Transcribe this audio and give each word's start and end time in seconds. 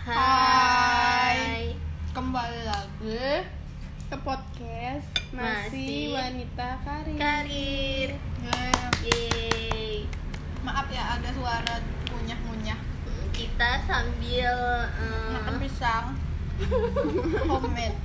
Hai. 0.00 1.76
Kembali 2.16 2.64
lagi 2.64 3.44
ke 4.08 4.16
podcast 4.24 5.04
Masih, 5.28 5.36
Masih 5.36 6.16
Wanita 6.16 6.68
Karir. 6.80 7.16
Karir. 7.20 8.08
Ya, 8.40 8.64
Yeay. 9.04 10.08
maaf 10.64 10.88
ya 10.88 11.20
ada 11.20 11.28
suara 11.36 11.84
ngunyah-ngunyah. 12.08 12.80
Kita 13.36 13.84
sambil 13.84 14.88
eh, 14.88 15.36
Makan 15.36 15.60
pisang. 15.60 16.16
Homemade. 17.52 18.00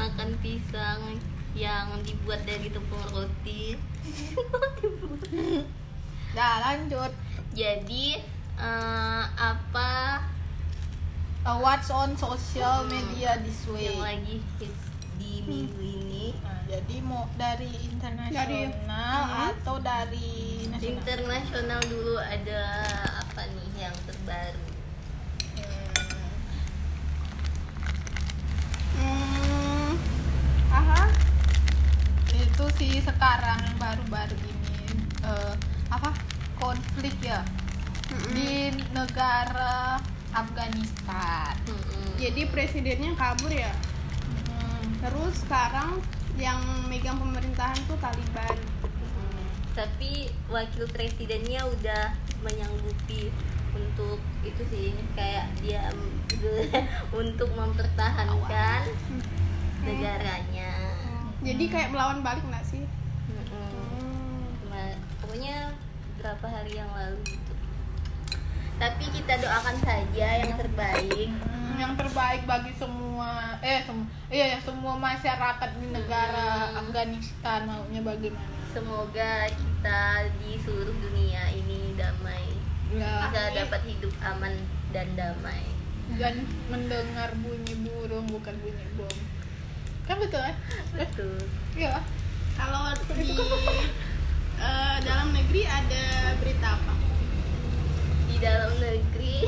makan 0.00 0.32
pisang 0.40 1.20
yang 1.52 1.92
dibuat 2.08 2.40
dari 2.48 2.72
tepung 2.72 3.04
roti. 3.12 3.76
Nah, 6.32 6.64
lanjut. 6.64 7.12
Jadi 7.52 8.16
eh, 8.56 9.24
apa 9.28 10.24
Uh, 11.44 11.60
what's 11.60 11.90
on 11.90 12.16
social 12.16 12.84
Hmm. 12.84 12.90
media 12.90 13.36
this 13.38 13.68
way? 13.68 13.84
yang 13.86 14.00
lagi 14.00 14.36
hits 14.56 14.84
di 15.14 15.44
minggu 15.44 15.76
ini? 15.76 16.32
Nah, 16.40 16.64
jadi 16.64 16.96
mau 17.04 17.28
dari 17.36 17.68
internasional 17.84 18.32
Dari- 18.48 18.72
Hmm. 18.72 19.48
atau 19.52 19.76
dari 19.78 20.32
nasional? 20.66 20.96
Internasional 20.96 21.80
dulu 21.84 22.16
ada 22.16 22.62
apa 23.20 23.42
nih 23.46 23.70
yang 23.78 23.96
terbaru? 24.08 24.64
Hmm, 28.94 29.92
aha. 30.70 31.02
Itu 32.32 32.64
sih 32.74 33.00
sekarang 33.00 33.60
baru-baru 33.76 34.38
ini 34.40 34.96
eh, 35.20 35.52
apa 35.88 36.10
konflik 36.56 37.14
ya 37.20 37.44
di 38.30 38.70
negara 38.92 39.98
Afghanistan. 40.34 41.54
Mm-mm. 41.64 42.18
Jadi 42.18 42.42
presidennya 42.50 43.14
kabur 43.14 43.48
ya. 43.48 43.70
Hmm, 44.50 44.82
Terus 44.98 45.34
sekarang 45.46 46.02
yang 46.34 46.58
megang 46.90 47.16
pemerintahan 47.16 47.78
tuh 47.86 47.94
Taliban. 48.02 48.58
Hmm, 48.82 49.46
tapi 49.72 50.28
wakil 50.50 50.90
presidennya 50.90 51.62
udah 51.62 52.10
menyanggupi 52.42 53.30
untuk 53.74 54.18
itu 54.42 54.62
sih 54.70 54.86
kayak 55.14 55.50
dia 55.62 55.90
untuk 57.20 57.50
mempertahankan 57.54 58.86
negaranya. 59.82 60.70
Jadi 61.44 61.64
kayak 61.68 61.92
melawan 61.92 62.24
balik 62.24 62.42
nggak 62.46 62.64
sih? 62.64 62.82
Cuma- 64.64 64.98
pokoknya 65.20 65.74
berapa 66.18 66.46
hari 66.46 66.72
yang 66.74 66.88
lalu 66.94 67.20
gitu. 67.28 67.52
Tapi 68.74 69.04
kita 69.08 69.38
doakan 69.38 69.76
saja 69.80 70.28
yang 70.40 70.52
terbaik. 70.54 71.30
hmm, 71.30 71.74
yang 71.74 71.94
terbaik 71.94 72.42
bagi 72.44 72.70
semua 72.74 73.58
eh 73.58 73.82
sem 73.82 73.98
iya 74.28 74.54
ya 74.54 74.58
semua 74.60 74.94
masyarakat 74.94 75.70
di 75.76 75.86
negara 75.90 76.70
Hmm. 76.70 76.80
Afghanistan 76.86 77.64
maunya 77.64 78.00
bagaimana? 78.00 78.46
Semoga 78.70 79.46
kita 79.46 80.02
di 80.38 80.58
seluruh 80.58 80.90
dunia 80.92 81.46
ini 81.50 81.94
damai, 81.94 82.46
Ya, 82.90 83.26
bisa 83.26 83.42
dapat 83.54 83.80
hidup 83.86 84.10
aman 84.20 84.54
dan 84.90 85.06
damai. 85.14 85.62
dan 86.14 86.42
mendengar 86.68 87.32
bunyi 87.38 87.74
burung 87.80 88.26
bukan 88.28 88.54
bunyi 88.60 88.86
bom. 88.94 89.16
Kan 90.04 90.20
betul 90.20 90.36
kan? 90.36 90.54
Betul. 90.92 91.38
Iya. 91.74 92.02
Kalau 92.54 92.92
di 93.14 93.34
eh, 94.56 94.96
dalam 95.00 95.28
negeri 95.32 95.62
ada 95.64 96.04
berita 96.38 96.76
apa? 96.76 96.92
Di 98.34 98.42
dalam 98.42 98.74
negeri 98.82 99.46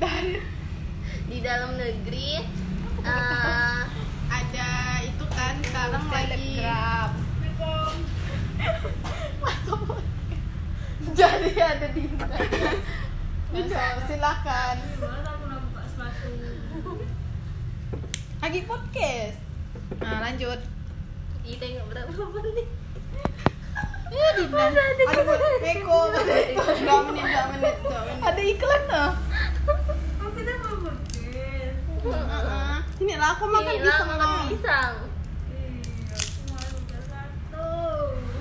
Dari 0.00 0.40
di 1.28 1.38
dalam 1.44 1.76
negeri 1.76 2.40
eh, 3.04 3.80
Ada 4.32 4.70
itu 5.04 5.24
kan 5.36 5.60
sekarang 5.60 6.08
lagi. 6.08 6.56
Jadi 11.12 11.52
ada 11.60 11.86
di 11.92 12.08
silakan. 14.08 14.76
Lagi 18.40 18.60
podcast. 18.64 19.36
Nah, 20.00 20.24
lanjut. 20.24 20.60
kita 21.44 21.64
nggak 21.68 21.86
berapa 21.92 22.24
menit. 22.40 22.68
Di 24.08 24.44
ada 25.04 25.68
Eko, 25.68 25.98
dua 26.12 26.22
menit, 26.24 26.48
dua 26.56 27.00
menit, 27.52 27.76
dua 27.84 28.00
menit. 28.04 28.24
Ada 28.24 28.40
iklan 28.40 28.82
loh. 28.88 29.12
Heeh. 32.08 32.74
Ini 32.98 33.14
lah 33.14 33.30
aku 33.36 33.44
makan 33.46 33.74
Inilah 33.78 33.94
pisang 33.94 34.08
makan 34.08 34.48
pisang. 34.50 34.94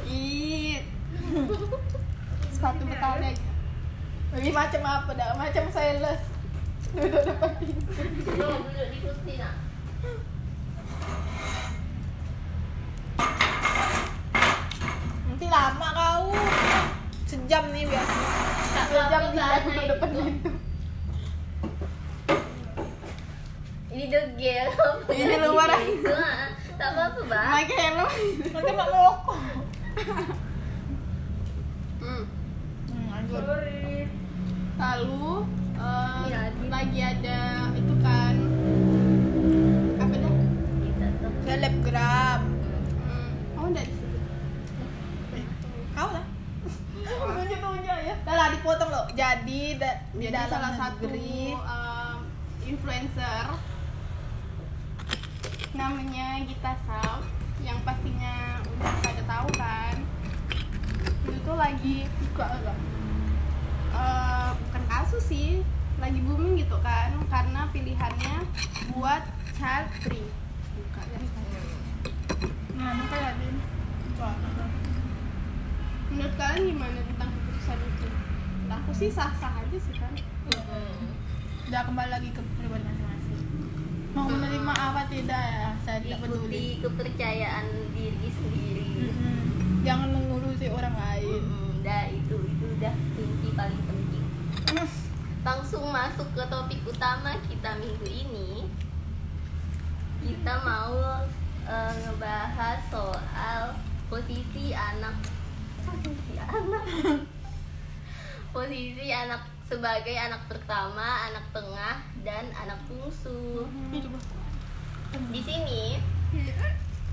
Ih, 0.08 0.82
Sepatu 2.54 2.84
macam 4.54 4.82
apa 4.86 5.12
dah? 5.14 5.36
Macam 5.38 5.64
sales. 5.70 6.22
Duduk 6.96 7.22
depan 7.28 7.52
pintu. 7.60 7.84
Duduk 8.34 8.88
di 8.90 8.98
kursi 9.04 9.34
nak. 9.38 9.54
Nanti 15.28 15.46
lama 15.52 15.88
kau. 15.94 16.34
Sejam 17.48 17.64
nih 17.72 17.88
biasa. 17.88 18.12
Sejam 18.92 19.24
apa-apa, 19.32 19.72
di 19.72 19.84
depan 19.88 20.10
pintu. 20.20 20.52
Ini 23.88 24.06
degel. 24.12 24.68
Ini 25.08 25.36
luar. 25.48 25.72
Tak 26.76 26.90
apa-apa, 26.92 27.22
Bang. 27.24 27.48
pakai 27.56 27.78
helm. 27.88 28.12
Nanti 28.52 28.72
mak 28.76 28.88
merokok. 28.92 29.40
Hmm. 32.04 32.24
Hmm. 32.92 33.08
Lalu 34.76 35.32
di- 36.28 36.68
lagi 36.68 37.00
ada 37.00 37.42
itu 37.80 37.94
kan 38.04 38.36
apa 40.04 40.16
dah? 40.20 40.34
Selebgram. 41.48 42.42
Hmm. 43.08 43.32
Oh, 43.56 43.72
enggak 43.72 43.88
disebut. 43.88 44.22
Kau 45.96 46.12
lah. 46.12 46.28
Tunjuk 47.08 47.60
tunjuk 47.64 47.98
ya. 48.04 48.16
Dah 48.28 48.36
lah 48.36 48.48
dipotong 48.52 48.92
loh. 48.92 49.08
Jadi 49.48 49.80
da- 49.80 50.04
di 50.12 50.28
Jadi 50.28 50.36
dalam 50.36 50.52
salah 50.52 50.74
satu 50.76 51.08
negeri. 51.08 51.56
um, 51.56 52.20
influencer 52.68 53.48
namanya 55.72 56.44
Gita 56.44 56.76
Sal 56.84 57.24
yang 57.64 57.80
pastinya 57.88 58.60
udah 58.60 58.92
pada 59.00 59.24
tahu 59.24 59.48
kan? 59.56 59.96
Itu 61.24 61.40
tuh 61.48 61.56
lagi 61.56 62.12
buka 62.20 62.60
eh, 63.96 64.50
bukan 64.52 64.84
kasus 64.92 65.24
sih 65.32 65.64
lagi 65.96 66.20
booming 66.28 66.60
gitu 66.60 66.76
kan? 66.84 67.16
Karena 67.32 67.72
pilihannya 67.72 68.36
buat 69.00 69.24
child 69.56 69.88
free 70.04 70.28
bukan. 70.76 71.08
Ya. 71.08 71.24
Nah, 72.76 73.32
Din. 73.40 73.56
Menurut 76.12 76.34
kalian 76.36 76.64
gimana 76.68 77.00
tentang 77.00 77.30
keputusan 77.32 77.80
itu 77.80 78.17
aku 78.68 78.92
sih 78.92 79.10
sah 79.12 79.32
sah 79.40 79.64
aja 79.64 79.78
sih 79.80 79.96
kan 79.96 80.12
Mm-mm. 80.48 81.12
Udah 81.68 81.84
kembali 81.84 82.10
lagi 82.12 82.30
ke 82.32 82.40
pribadi 82.56 82.88
masing-masing. 82.88 83.44
Mau 84.16 84.32
menerima 84.32 84.72
apa 84.72 85.04
tidak 85.12 85.44
ya? 85.52 85.70
Saya 85.84 86.00
tidak 86.00 86.24
peduli. 86.24 86.80
Kepercayaan 86.80 87.92
diri 87.92 88.28
sendiri. 88.32 89.12
Mm-mm. 89.12 89.40
Jangan 89.84 90.16
mengurusi 90.16 90.72
orang 90.72 90.96
lain. 90.96 91.44
Dah 91.84 92.08
itu 92.08 92.40
itu 92.40 92.66
udah 92.80 92.96
kunci 93.20 93.50
paling 93.52 93.82
penting. 93.84 94.26
Langsung 95.44 95.92
masuk 95.92 96.32
ke 96.32 96.44
topik 96.48 96.80
utama 96.88 97.36
kita 97.52 97.76
minggu 97.84 98.08
ini. 98.08 98.72
Kita 100.24 100.54
mau 100.64 100.96
eh, 101.68 101.94
ngebahas 102.08 102.80
soal 102.88 103.76
posisi 104.08 104.72
anak 104.72 105.20
posisi 105.84 106.40
anak 106.40 107.28
posisi 108.58 109.14
anak 109.14 109.46
sebagai 109.70 110.18
anak 110.18 110.50
pertama, 110.50 111.30
anak 111.30 111.46
tengah, 111.54 112.02
dan 112.26 112.50
anak 112.58 112.82
bungsu. 112.90 113.70
Coba. 113.94 114.20
Di 115.30 115.42
sini 115.46 116.02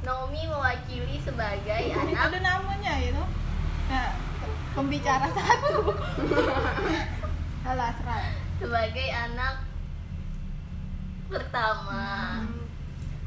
Naomi 0.00 0.40
mewakili 0.48 1.20
sebagai 1.20 1.92
anak 1.92 2.16
ada 2.16 2.38
namanya 2.40 2.96
itu. 2.96 3.24
Nah, 3.92 4.16
pembicara 4.72 5.28
satu. 5.28 5.92
Alah, 7.68 7.92
serai. 7.92 8.32
sebagai 8.56 9.08
anak 9.12 9.68
pertama 11.28 12.40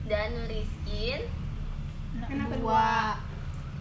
dan 0.09 0.31
Rizkin 0.49 1.21
Anak 2.17 2.49
kedua. 2.49 3.21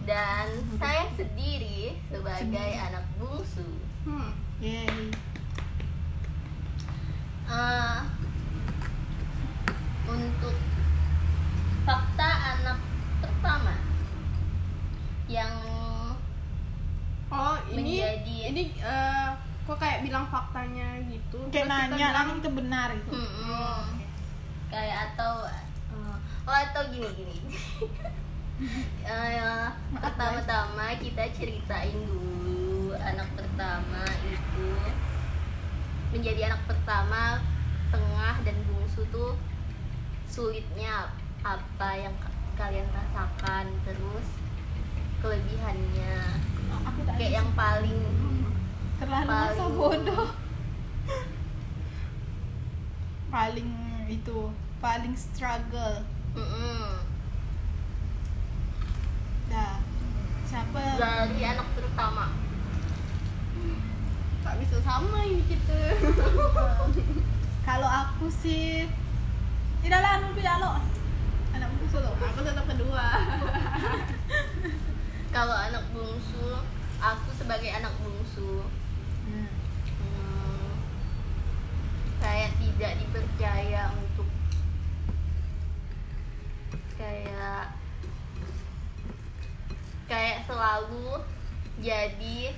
dan 0.05 0.45
saya 0.77 1.09
sendiri 1.17 1.97
sebagai 2.13 2.71
anak 2.77 3.05
bungsu. 3.17 3.86
Hmm. 4.07 4.31
Yay. 4.63 5.11
Uh, 7.47 7.99
untuk 10.07 10.55
fakta 11.83 12.29
anak 12.55 12.79
pertama 13.19 13.75
yang 15.27 15.51
oh 17.27 17.55
ini 17.75 17.99
menjadi, 17.99 18.37
ini 18.51 18.63
uh, 18.79 19.35
kok 19.67 19.77
kayak 19.83 20.07
bilang 20.07 20.23
faktanya 20.31 21.03
gitu 21.11 21.43
kayak 21.51 21.67
nanya 21.67 21.91
kita 21.91 22.23
bilang, 22.23 22.39
itu 22.39 22.49
benar 22.55 22.87
gitu 22.95 23.11
hmm, 23.11 23.27
hmm. 23.27 23.51
Oh, 23.51 23.79
okay. 23.83 24.07
kayak 24.71 24.97
atau 25.11 25.33
uh, 25.91 26.15
oh 26.47 26.55
atau 26.55 26.81
gini 26.87 27.07
gini 27.11 27.35
uh, 29.11 29.67
pertama-tama 29.99 30.95
kita 31.03 31.23
ceritain 31.35 31.99
dulu 32.07 32.56
anak 32.99 33.29
pertama 33.33 34.03
itu 34.23 34.67
menjadi 36.09 36.49
anak 36.49 36.61
pertama 36.65 37.39
tengah 37.87 38.35
dan 38.41 38.57
bungsu 38.65 39.03
tuh 39.07 39.35
sulitnya 40.25 41.11
apa 41.41 41.89
yang 41.95 42.15
ka- 42.17 42.33
kalian 42.57 42.87
rasakan 42.89 43.69
terus 43.83 44.27
kelebihannya. 45.17 46.15
Aku 46.85 46.99
tak 47.03 47.15
kayak 47.15 47.33
yang 47.39 47.49
paling 47.53 47.99
terlalu 48.97 49.27
paling- 49.27 49.55
masa 49.55 49.65
bodoh. 49.69 50.27
Paling 53.27 53.69
itu 54.07 54.49
paling 54.79 55.11
struggle. 55.11 55.99
Mm-mm, 56.31 57.03
dah 59.51 59.83
siapa? 60.45 60.79
Dari 60.95 61.41
anak 61.43 61.67
pertama 61.75 62.31
tak 64.47 64.63
bisa 64.63 64.79
sama 64.79 65.27
ini 65.27 65.43
kita. 65.43 65.79
Kalau 67.67 67.83
aku 67.83 68.31
sih 68.31 68.87
tidak 69.83 69.99
lah 69.99 70.23
anu 70.23 70.31
tidak 70.39 70.55
lo. 70.63 70.79
Anak 71.51 71.67
bungsu 71.75 71.99
lo. 71.99 72.15
Aku 72.15 72.39
tetap 72.47 72.63
kedua. 72.63 73.05
Kalau 75.35 75.51
anak 75.51 75.83
bungsu 75.91 76.63
aku 77.03 77.29
sebagai 77.35 77.75
anak 77.75 77.91
bungsu 77.99 78.63
Hmm. 79.27 79.51
hmm, 79.99 80.71
kayak 82.23 82.55
tidak 82.63 82.95
dipercaya 82.95 83.91
untuk 83.99 84.23
kayak 86.95 87.75
kayak 90.07 90.47
selalu 90.47 91.19
jadi 91.83 92.55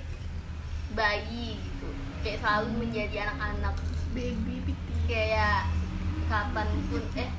bayi 0.92 1.56
gitu. 1.56 1.88
Kayak 2.20 2.38
selalu 2.44 2.68
menjadi 2.86 3.16
anak-anak 3.28 3.74
baby 4.10 4.56
piti. 4.66 4.94
kayak 5.10 5.66
kapan 6.30 6.70
pun 6.86 7.02
eh 7.18 7.30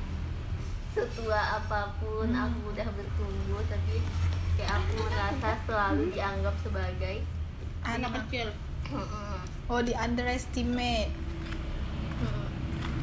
setua 0.92 1.39
apa 1.56 1.95
pun 2.03 2.27
Hmm. 2.27 2.51
aku 2.51 2.75
udah 2.75 2.83
bertumbuh 2.92 3.63
tapi 3.71 4.03
kayak 4.59 4.75
aku 4.75 4.92
merasa 5.07 5.56
selalu 5.63 6.12
dianggap 6.12 6.56
sebagai 6.59 7.24
anak 7.88 8.12
kecil. 8.24 8.51
Mm-mm. 8.92 9.39
oh 9.71 9.80
di 9.80 9.95
underestimate. 9.95 11.15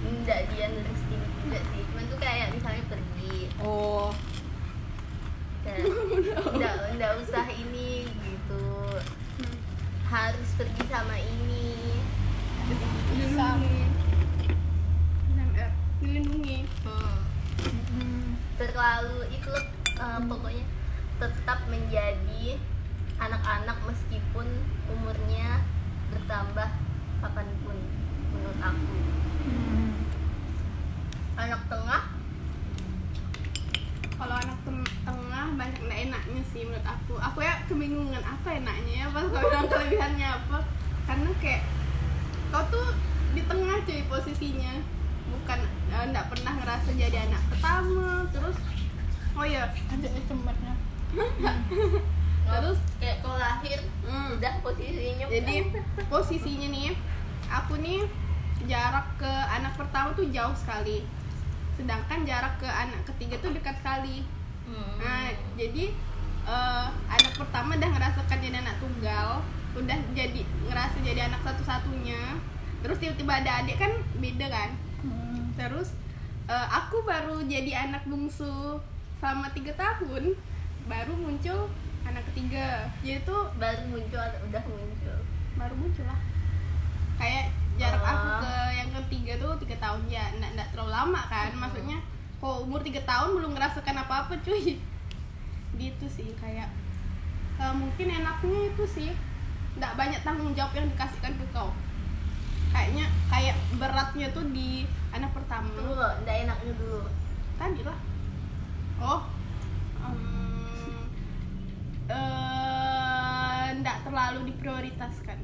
Enggak 0.05 0.53
dia 0.53 0.69
underestimate 0.69 1.33
juga 1.41 1.59
sih. 1.65 1.83
Cuman 1.89 2.05
tuh 2.13 2.19
kayak 2.21 2.49
misalnya 2.53 2.85
pergi. 2.93 3.39
Oh. 3.65 4.13
Enggak 5.65 6.75
enggak 6.93 7.13
usah 7.25 7.47
ini 7.49 8.05
harus 10.09 10.49
pergi 10.57 10.83
sama 10.89 11.21
ini 11.21 11.69
dilindungi 13.13 13.85
dilindungi 16.01 16.59
hmm. 16.89 17.19
Hmm. 17.93 18.29
terlalu 18.57 19.29
itu 19.37 19.53
uh, 20.01 20.21
pokoknya 20.25 20.65
tetap 21.21 21.61
menjadi 21.69 22.57
anak-anak 23.21 23.77
meskipun 23.85 24.49
umurnya 24.89 25.61
bertambah 26.17 26.69
kapan 27.21 27.49
pun 27.67 27.77
menurut 28.33 28.61
aku 28.65 28.97
Hmm. 29.39 30.05
anak 31.41 31.63
tengah 31.71 32.03
kalau 34.19 34.35
anak 34.35 34.59
tem- 34.67 34.93
banyak 35.57 35.81
nggak 35.81 36.01
enaknya 36.11 36.43
sih 36.53 36.67
menurut 36.67 36.85
aku. 36.85 37.15
Aku 37.17 37.39
ya 37.41 37.63
kebingungan 37.71 38.21
apa 38.21 38.49
enaknya 38.59 38.93
ya? 39.05 39.07
Pas 39.09 39.25
kau 39.25 39.41
bilang 39.41 39.69
kelebihannya 39.71 40.29
apa? 40.29 40.59
Karena 41.09 41.31
kayak 41.41 41.63
kau 42.53 42.65
tuh 42.69 42.89
di 43.33 43.43
tengah 43.47 43.77
cuy 43.87 44.01
posisinya. 44.11 44.73
Bukan 45.29 45.61
eh, 45.95 46.05
nggak 46.13 46.27
pernah 46.33 46.53
ngerasa 46.61 46.89
jadi 46.97 47.29
anak 47.29 47.43
pertama 47.53 48.25
terus 48.33 48.57
oh 49.39 49.47
ya 49.47 49.71
ada 49.71 50.09
cemernya 50.27 50.75
Terus? 52.49 52.79
kayak 52.99 53.21
kalau 53.21 53.39
lahir 53.39 53.79
hmm, 54.09 54.41
udah 54.41 54.55
posisinya. 54.65 55.27
Jadi 55.29 55.57
posisinya 56.09 56.69
nih 56.73 56.97
aku 57.49 57.77
nih 57.79 58.09
jarak 58.67 59.05
ke 59.21 59.29
anak 59.29 59.77
pertama 59.77 60.17
tuh 60.17 60.27
jauh 60.33 60.57
sekali. 60.57 61.05
Sedangkan 61.77 62.25
jarak 62.25 62.57
ke 62.57 62.67
anak 62.67 63.05
ketiga 63.05 63.37
tuh 63.45 63.53
dekat 63.53 63.77
sekali 63.85 64.25
Hmm. 64.69 64.93
Nah, 65.01 65.33
jadi 65.57 65.85
eh, 66.45 66.87
anak 67.09 67.33
pertama 67.41 67.75
udah 67.81 67.91
ngerasakan 67.91 68.39
jadi 68.39 68.57
anak 68.61 68.77
tunggal, 68.79 69.41
udah 69.73 69.99
jadi 70.13 70.43
ngerasa 70.69 70.97
jadi 71.01 71.21
anak 71.33 71.41
satu-satunya. 71.43 72.37
Terus 72.85 72.97
tiba-tiba 73.03 73.33
ada 73.43 73.65
adik 73.65 73.81
kan 73.81 73.93
beda 74.21 74.47
kan. 74.53 74.71
Hmm. 75.03 75.57
Terus 75.57 75.97
eh, 76.47 76.69
aku 76.69 77.03
baru 77.03 77.41
jadi 77.45 77.89
anak 77.89 78.05
bungsu 78.05 78.81
selama 79.19 79.51
tiga 79.51 79.75
tahun, 79.75 80.37
baru 80.87 81.13
muncul 81.17 81.73
anak 82.07 82.23
ketiga. 82.33 82.87
Jadi 83.03 83.27
tuh 83.27 83.51
baru 83.59 83.83
muncul 83.91 84.21
atau 84.21 84.41
udah 84.47 84.63
muncul 84.69 85.19
baru 85.59 85.75
muncul 85.75 86.07
lah. 86.07 86.21
Kayak 87.19 87.51
jarak 87.79 87.99
Oh. 87.99 88.11
aku 88.11 88.29
ke 88.47 88.55
yang 88.79 88.91
ketiga 88.95 89.33
tuh 89.43 89.53
tiga 89.59 89.77
tahun 89.83 90.03
ya, 90.07 90.25
nggak 90.39 90.51
nggak 90.55 90.69
terlalu 90.71 90.91
lama 90.95 91.23
kan. 91.27 91.51
Hmm. 91.51 91.61
Maksudnya 91.67 91.99
kok 92.39 92.57
umur 92.63 92.81
tiga 92.87 93.03
tahun 93.03 93.35
belum 93.35 93.53
ngerasakan 93.59 93.97
apa-apa 94.07 94.35
cuy. 94.43 94.79
Gitu 95.75 96.07
sih 96.07 96.31
kayak 96.39 96.71
eh, 97.59 97.75
mungkin 97.75 98.07
enaknya 98.11 98.71
itu 98.71 98.85
sih 98.87 99.11
nggak 99.79 99.95
banyak 99.95 100.21
tanggung 100.23 100.55
jawab 100.55 100.75
yang 100.75 100.87
dikasihkan 100.91 101.35
ke 101.35 101.47
kau. 101.51 101.71
Kayaknya 102.71 103.07
kayak 103.27 103.57
beratnya 103.81 104.27
tuh 104.31 104.45
di 104.53 104.85
anak 105.11 105.33
pertama. 105.33 105.67
tunggu 105.75 105.95
loh 105.97 106.13
nggak 106.23 106.37
enaknya 106.47 106.73
dulu 106.77 107.03
Tadi 107.59 107.83
lah. 107.83 107.99
Oh. 108.99 109.23
em, 109.99 110.15
eh, 112.07 113.67
nggak 113.83 113.99
terlalu 114.07 114.55
diprioritaskan. 114.55 115.39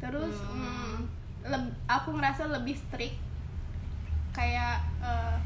Terus 0.00 0.36
Hmm. 0.44 0.60
mm, 0.60 0.98
leb- 1.48 1.76
aku 1.88 2.16
ngerasa 2.16 2.48
lebih 2.52 2.76
strict. 2.76 3.16
Kayak 4.30 4.84
eh, 5.02 5.36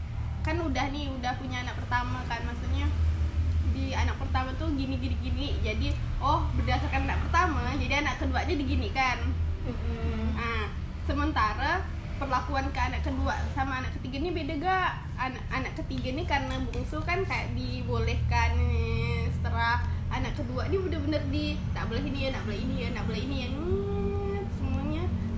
kan 0.45 0.57
udah 0.61 0.87
nih 0.93 1.09
udah 1.09 1.33
punya 1.41 1.65
anak 1.65 1.77
pertama 1.81 2.21
kan 2.29 2.45
maksudnya 2.45 2.85
di 3.75 3.91
anak 3.97 4.15
pertama 4.21 4.55
tuh 4.61 4.71
gini 4.77 5.01
gini 5.01 5.17
gini 5.19 5.47
jadi 5.65 5.97
oh 6.21 6.47
berdasarkan 6.55 7.09
anak 7.11 7.19
pertama 7.27 7.75
jadi 7.81 8.05
anak 8.05 8.23
keduanya 8.23 8.55
diginikan 8.55 9.19
Nah, 10.37 10.69
sementara 11.09 11.81
perlakuan 12.21 12.69
ke 12.69 12.81
anak 12.81 13.01
kedua 13.01 13.33
sama 13.57 13.81
anak 13.81 13.97
ketiga 13.97 14.21
ini 14.21 14.31
beda 14.37 14.55
gak? 14.61 14.91
Anak 15.17 15.45
anak 15.49 15.73
ketiga 15.81 16.13
ini 16.13 16.23
karena 16.29 16.61
bungsu 16.69 17.01
kan 17.01 17.25
kayak 17.25 17.57
dibolehkan 17.57 18.53
setelah 19.33 19.81
anak 20.13 20.37
kedua 20.37 20.69
ini 20.69 20.77
bener-bener 20.85 21.23
di 21.33 21.57
tak 21.73 21.89
boleh 21.89 22.05
ini 22.05 22.29
ya, 22.29 22.31
tak 22.37 22.45
boleh 22.45 22.61
ini 22.61 22.75
ya, 22.77 22.89
tak 22.93 23.05
boleh 23.09 23.21
ini 23.25 23.37
ya, 23.41 23.49
Nyet, 23.49 24.04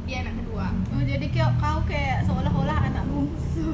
semuanya 0.07 0.23
di 0.23 0.23
anak 0.23 0.35
kedua. 0.39 0.67
oh 0.95 1.03
jadi 1.03 1.27
kayak 1.35 1.53
kau 1.59 1.79
kayak 1.83 2.19
seolah-olah 2.31 2.79
anak 2.79 3.05
bungsu 3.11 3.71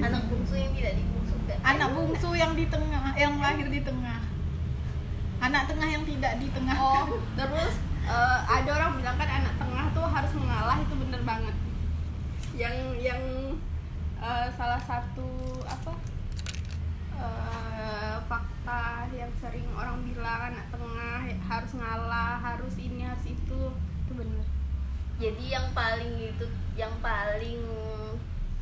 anak 0.00 0.22
bungsu 0.32 0.54
yang 0.56 0.72
tidak 0.72 0.92
dibungsukan 0.96 1.58
anak 1.60 1.88
bungsu 1.92 2.28
yang 2.32 2.52
di 2.56 2.64
tengah 2.72 3.04
yang 3.20 3.34
lahir 3.36 3.68
di 3.68 3.80
tengah 3.84 4.20
anak 5.44 5.62
tengah 5.68 5.88
yang 5.92 6.04
tidak 6.08 6.32
di 6.40 6.48
tengah 6.56 6.76
Oh, 6.80 7.20
terus 7.38 7.74
eh, 8.08 8.38
ada 8.48 8.70
orang 8.80 8.96
bilang 8.96 9.16
kan 9.20 9.28
anak 9.28 9.54
tengah 9.60 9.84
tuh 9.92 10.06
harus 10.08 10.32
mengalah 10.38 10.78
itu 10.78 10.94
bener 10.94 11.20
banget. 11.26 11.56
Yang 12.54 12.76
yang 13.02 13.22
eh, 14.22 14.48
salah 14.54 14.78
satu 14.78 15.58
apa 15.66 15.92
eh, 17.18 18.16
fakta 18.30 19.10
yang 19.10 19.34
sering 19.42 19.66
orang 19.74 19.98
bilang 20.06 20.54
anak 20.54 20.70
tengah 20.70 21.26
harus 21.26 21.72
ngalah, 21.74 22.38
harus 22.38 22.74
ini, 22.78 23.02
harus 23.02 23.26
itu, 23.26 23.60
itu 24.06 24.12
bener. 24.14 24.46
Jadi 25.22 25.44
yang 25.54 25.66
paling 25.70 26.12
itu 26.18 26.46
yang 26.74 26.90
paling 26.98 27.62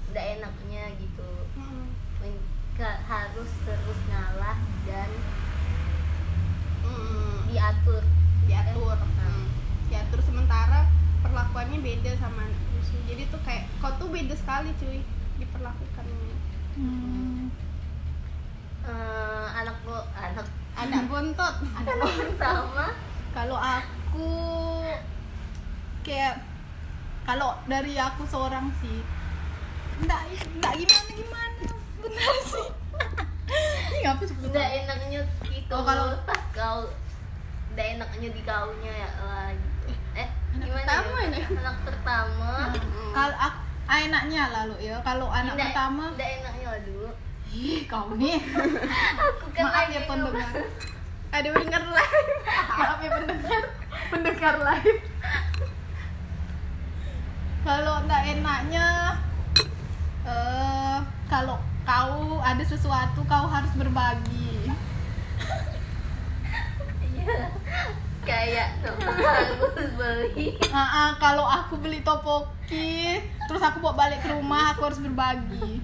tidak 0.07 0.27
enaknya 0.37 0.93
gitu. 0.99 1.29
Ka- 2.77 3.01
harus 3.03 3.51
terus 3.63 3.99
ngalah 4.07 4.57
dan 4.85 5.09
Mm-mm. 6.83 7.45
diatur. 7.47 8.03
Diatur. 8.45 8.97
Eh, 8.97 9.09
Hmm. 9.21 9.47
diatur. 9.87 10.21
Sementara 10.21 10.85
perlakuannya 11.21 11.81
beda 11.81 12.17
sama 12.17 12.41
anak. 12.43 12.61
Musuh 12.71 13.01
jadi 13.05 13.29
tuh 13.29 13.41
kayak 13.41 13.69
kau 13.79 13.93
tuh 13.97 14.09
beda 14.09 14.33
sekali 14.33 14.73
cuy 14.77 15.01
diperlakukannya 15.37 16.37
Hmm. 16.71 17.49
Eh, 18.83 19.47
anak 19.55 19.77
bo 19.83 19.97
anak. 20.15 20.47
Anak 20.73 21.03
bontot. 21.07 21.55
Anak 21.79 21.97
pertama. 22.21 22.87
Kalau 23.31 23.57
aku 23.57 24.29
kayak 26.01 26.41
kalau 27.31 27.55
dari 27.63 27.95
aku 27.95 28.27
seorang 28.27 28.67
sih 28.83 28.99
enggak 30.03 30.19
enggak 30.51 30.73
gimana 30.75 31.11
gimana 31.15 31.67
benar 32.03 32.35
sih. 32.43 32.67
Ini 33.87 33.99
ngapa 34.03 34.23
sebut 34.25 34.51
udah 34.51 34.67
enaknya 34.67 35.21
gitu. 35.47 35.71
Oh, 35.71 35.87
kalau- 35.87 36.19
pas 36.27 36.43
kau 36.51 36.91
udah 37.71 37.87
enaknya 37.87 38.29
di 38.35 38.43
kaunya 38.43 38.91
ya 38.97 39.11
lagi 39.21 39.95
eh 40.17 40.27
anak 40.51 40.67
gimana 40.67 40.83
pertama 40.83 41.15
ya? 41.15 41.27
ini. 41.29 41.41
anak 41.55 41.77
pertama. 41.87 42.51
Hmm. 42.75 43.13
kalau 43.15 43.37
aku 43.39 43.59
enaknya 43.87 44.43
lalu 44.51 44.77
ya. 44.83 44.97
Kalau 45.07 45.27
anak 45.31 45.55
Nggak- 45.55 45.71
pertama 45.71 46.03
udah 46.11 46.29
enaknya 46.35 46.67
lah 46.67 46.83
dulu 46.83 47.11
ih 47.47 47.81
kau 47.87 48.11
nih 48.15 48.39
aku 49.23 49.47
kan 49.55 49.65
maaf 49.65 49.87
ya 49.87 50.03
pendengar. 50.03 50.51
ada 51.31 51.47
pendengar 51.49 51.85
lah 51.87 52.09
maaf 52.75 52.99
ya 52.99 53.11
pendengar. 53.13 53.63
Pendengar 54.11 54.55
live 54.59 54.99
kalau 57.61 57.95
enggak 58.05 58.23
enaknya 58.25 58.89
eh 60.25 60.99
kalau 61.29 61.57
kau 61.85 62.41
ada 62.41 62.65
sesuatu 62.65 63.21
kau 63.29 63.47
harus 63.49 63.73
berbagi. 63.77 64.73
Iya. 67.21 67.47
kayak 68.21 68.69
aku 68.85 69.83
beli. 69.97 70.57
Ah, 70.71 70.89
ah, 70.89 71.11
kalau 71.17 71.45
aku 71.45 71.81
beli 71.81 72.05
topoki 72.05 73.19
terus 73.49 73.63
aku 73.65 73.83
bawa 73.83 74.07
balik 74.07 74.21
ke 74.23 74.29
rumah 74.31 74.77
aku 74.77 74.89
harus 74.89 75.01
berbagi. 75.01 75.81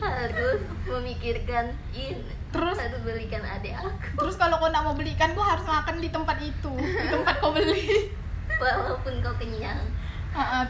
Harus 0.00 0.60
memikirkan 0.88 1.72
ini 1.92 2.32
Terus? 2.50 2.76
harus 2.76 3.00
belikan 3.04 3.42
adik 3.44 3.76
aku. 3.76 3.92
Terus 4.24 4.34
kalau 4.36 4.60
kau 4.60 4.68
nggak 4.68 4.84
mau 4.84 4.96
belikan 4.96 5.32
kau 5.32 5.44
harus 5.44 5.64
makan 5.64 6.00
di 6.00 6.08
tempat 6.12 6.36
itu 6.40 6.72
di 6.76 7.06
tempat 7.08 7.34
kau 7.40 7.52
beli. 7.52 8.12
Walaupun 8.60 9.24
kau 9.24 9.34
kenyang 9.40 9.80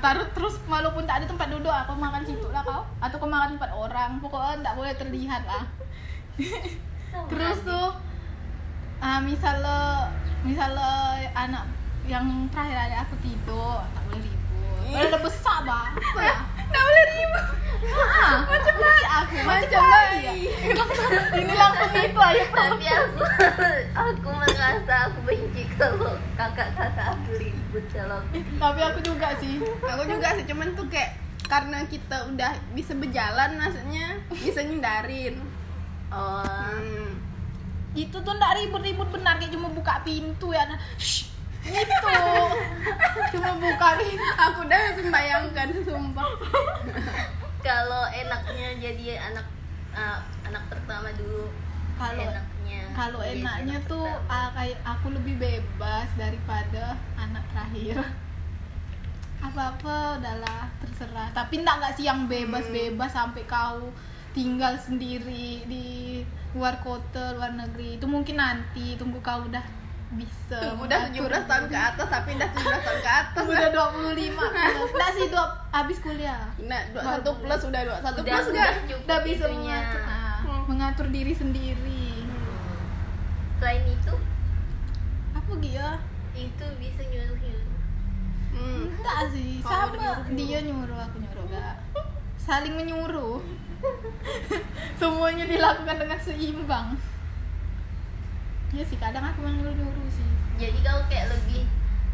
Taruh 0.00 0.29
terus 0.33 0.57
walaupun 0.64 1.05
tak 1.05 1.21
ada 1.21 1.26
tempat 1.29 1.52
duduk 1.52 1.69
aku 1.69 1.93
makan 1.97 2.25
situ 2.25 2.49
lah 2.49 2.64
kau. 2.64 2.83
Atau 3.02 3.21
kau 3.21 3.29
makan 3.29 3.57
tempat 3.57 3.71
orang 3.76 4.17
pokoknya 4.19 4.64
nggak 4.64 4.76
boleh 4.76 4.95
terlihat 4.97 5.43
lah. 5.45 5.64
Terus 7.29 7.59
tuh 7.64 7.88
ah 9.00 9.21
misalnya 9.21 10.09
misalnya 10.45 11.25
anak 11.33 11.64
yang 12.05 12.25
terakhir 12.52 12.76
ada 12.90 12.97
aku 13.05 13.17
tidur 13.21 13.81
tak 13.93 14.02
boleh 14.09 14.21
ribut. 14.25 15.09
Udah 15.09 15.21
besar 15.21 15.59
bah 15.69 15.93
nggak 15.95 16.85
boleh 16.88 17.05
ribut 17.17 17.47
macam 17.81 18.75
bayi 18.77 19.05
aku 19.09 19.35
Macam 19.41 19.83
ya. 20.21 20.33
ini 21.33 21.55
langsung 21.57 21.93
itu 21.97 22.21
aja 22.21 22.45
tapi 22.53 22.87
aku 22.93 23.21
aku 23.97 24.29
merasa 24.29 24.95
aku 25.09 25.19
benci 25.25 25.63
kalau 25.81 26.13
kakak-kakak 26.37 27.07
aku 27.17 27.31
ribut 27.41 27.85
dalam 27.93 28.23
tapi 28.37 28.81
aku 28.85 28.99
juga 29.01 29.29
sih 29.41 29.65
aku 29.65 30.03
juga 30.05 30.29
sih 30.37 30.45
cuman 30.45 30.69
tuh 30.77 30.87
kayak 30.93 31.17
karena 31.49 31.83
kita 31.89 32.17
udah 32.31 32.53
bisa 32.77 32.93
berjalan 32.95 33.51
maksudnya 33.59 34.07
bisa 34.31 34.61
ngindarin 34.61 35.41
oh 36.13 36.45
hmm. 36.45 37.17
itu 37.97 38.17
tuh 38.21 38.33
ndak 38.37 38.61
ribut-ribut 38.61 39.09
benar 39.09 39.41
kayak 39.41 39.57
cuma 39.57 39.73
buka 39.73 40.05
pintu 40.05 40.53
ya 40.53 40.69
Shh, 41.01 41.27
gitu 41.65 42.15
cuma 43.35 43.51
buka 43.59 43.89
pintu 43.99 44.27
aku 44.37 44.59
udah 44.69 44.79
langsung 44.79 45.09
bayangkan 45.11 45.69
sumpah 45.83 46.29
kalau 47.71 48.03
enaknya 48.11 48.69
jadi 48.83 49.07
anak 49.31 49.47
uh, 49.95 50.19
anak 50.43 50.67
pertama 50.67 51.15
dulu 51.15 51.47
Kalau- 51.95 52.27
enaknya. 52.27 52.83
kalau 52.99 53.21
enaknya 53.23 53.79
anak 53.79 53.87
tuh 53.87 54.07
ah, 54.27 54.50
kayak 54.59 54.79
aku 54.83 55.07
lebih 55.15 55.39
bebas 55.39 56.09
daripada 56.19 56.99
anak 57.15 57.45
terakhir. 57.55 58.03
Apa-apa 59.47 60.21
udahlah 60.21 60.69
terserah. 60.85 61.33
Tapi 61.33 61.65
ndak 61.65 61.81
nggak 61.81 61.95
sih 61.97 62.05
yang 62.05 62.29
bebas-bebas 62.29 63.09
sampai 63.15 63.47
kau 63.49 63.89
tinggal 64.37 64.77
sendiri 64.77 65.65
di 65.65 66.21
luar 66.53 66.77
kota 66.85 67.39
luar 67.39 67.55
negeri. 67.57 67.97
Itu 67.97 68.05
mungkin 68.11 68.37
nanti 68.37 69.00
tunggu 69.00 69.23
kau 69.25 69.47
udah 69.49 69.65
bisa 70.11 70.75
udah 70.75 71.07
mengatur 71.07 71.31
17 71.31 71.47
tahun 71.47 71.64
ke 71.71 71.79
atas 71.79 72.07
tapi 72.11 72.31
udah 72.35 72.49
17 72.50 72.67
tahun 72.83 72.99
ke 72.99 73.11
atas. 73.14 73.45
Udah 73.47 73.69
25 73.71 74.90
enggak 74.90 75.11
sih 75.14 75.26
dua 75.31 75.45
habis 75.71 75.99
kuliah. 76.02 76.43
Nah 76.67 76.83
21 77.23 77.23
plus 77.47 77.62
udah 77.71 77.81
21 77.87 78.02
udah 78.02 78.23
plus 78.26 78.47
enggak 78.50 78.73
udah 79.07 79.19
bisa 79.23 79.45
itunya. 79.47 79.79
mengatur, 79.79 80.02
ah, 80.02 80.37
Hmm. 80.40 80.62
mengatur 80.67 81.07
diri 81.14 81.35
sendiri. 81.37 82.26
Selain 83.62 83.85
itu? 83.87 84.14
Apa 85.37 85.52
gitu 85.62 85.90
itu 86.31 86.67
bisa 86.81 87.02
nyuruh 87.05 87.38
nyuruh 87.38 87.69
hmm. 88.55 88.83
enggak 88.99 89.19
sih 89.31 89.62
sama. 89.62 89.95
nyuruh-nyuruh. 89.95 90.35
dia 90.35 90.59
nyuruh 90.67 90.99
aku 91.07 91.17
nyuruh 91.23 91.45
enggak. 91.47 91.76
Saling 92.35 92.75
menyuruh. 92.75 93.38
Semuanya 95.00 95.47
dilakukan 95.47 95.97
dengan 96.02 96.19
seimbang 96.21 96.99
ya 98.71 98.83
sih 98.83 98.97
kadang 98.97 99.25
aku 99.25 99.43
yang 99.43 99.57
nyuruh 99.57 99.75
nyuruh 99.75 100.09
sih. 100.09 100.27
Jadi 100.57 100.79
kau 100.81 101.00
kayak 101.07 101.27
lebih 101.29 101.62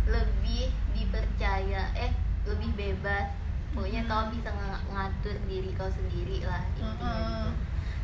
lebih 0.06 0.64
dipercaya 0.92 1.82
eh 1.94 2.12
lebih 2.44 2.70
bebas. 2.72 3.28
Pokoknya 3.70 4.00
Hmm. 4.00 4.08
kau 4.08 4.22
bisa 4.30 4.48
ng- 4.50 4.84
ngatur 4.88 5.36
diri 5.44 5.70
kau 5.72 5.90
sendiri 5.90 6.40
lah 6.42 6.64
intinya 6.72 7.12
gitu. 7.12 7.50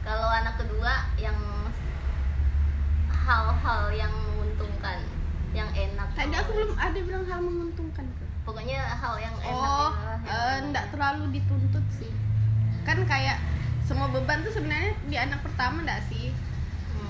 kalau 0.03 0.29
anak 0.29 0.59
kedua 0.59 0.93
yang 1.17 1.39
hal-hal 3.09 3.83
yang 3.91 4.11
menguntungkan 4.11 4.99
yang 5.53 5.69
enak. 5.71 6.09
Tadi 6.13 6.35
aku 6.35 6.51
belum 6.53 6.73
ada 6.75 6.99
bilang 6.99 7.25
hal 7.25 7.41
menguntungkan 7.41 8.05
pokoknya 8.43 8.83
hal 8.99 9.15
yang 9.17 9.31
enak 9.39 9.55
oh 9.55 9.95
yang 9.95 10.27
eh, 10.27 10.57
enggak 10.61 10.91
terlalu 10.91 11.31
dituntut 11.33 11.85
sih. 11.89 12.11
Kan 12.83 13.07
kayak 13.07 13.39
semua 13.81 14.11
beban 14.11 14.43
tuh 14.43 14.51
sebenarnya 14.51 14.93
di 15.07 15.17
anak 15.17 15.41
pertama 15.41 15.81
enggak 15.81 16.03
sih. 16.05 16.35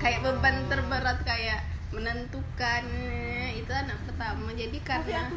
Kayak 0.03 0.21
beban 0.21 0.67
terberat 0.67 1.19
kayak 1.23 1.61
menentukan 1.91 2.85
itu 3.53 3.71
anak 3.71 3.99
pertama 4.03 4.51
jadi 4.51 4.75
tapi 4.75 4.81
karena 4.83 5.23
aku 5.23 5.37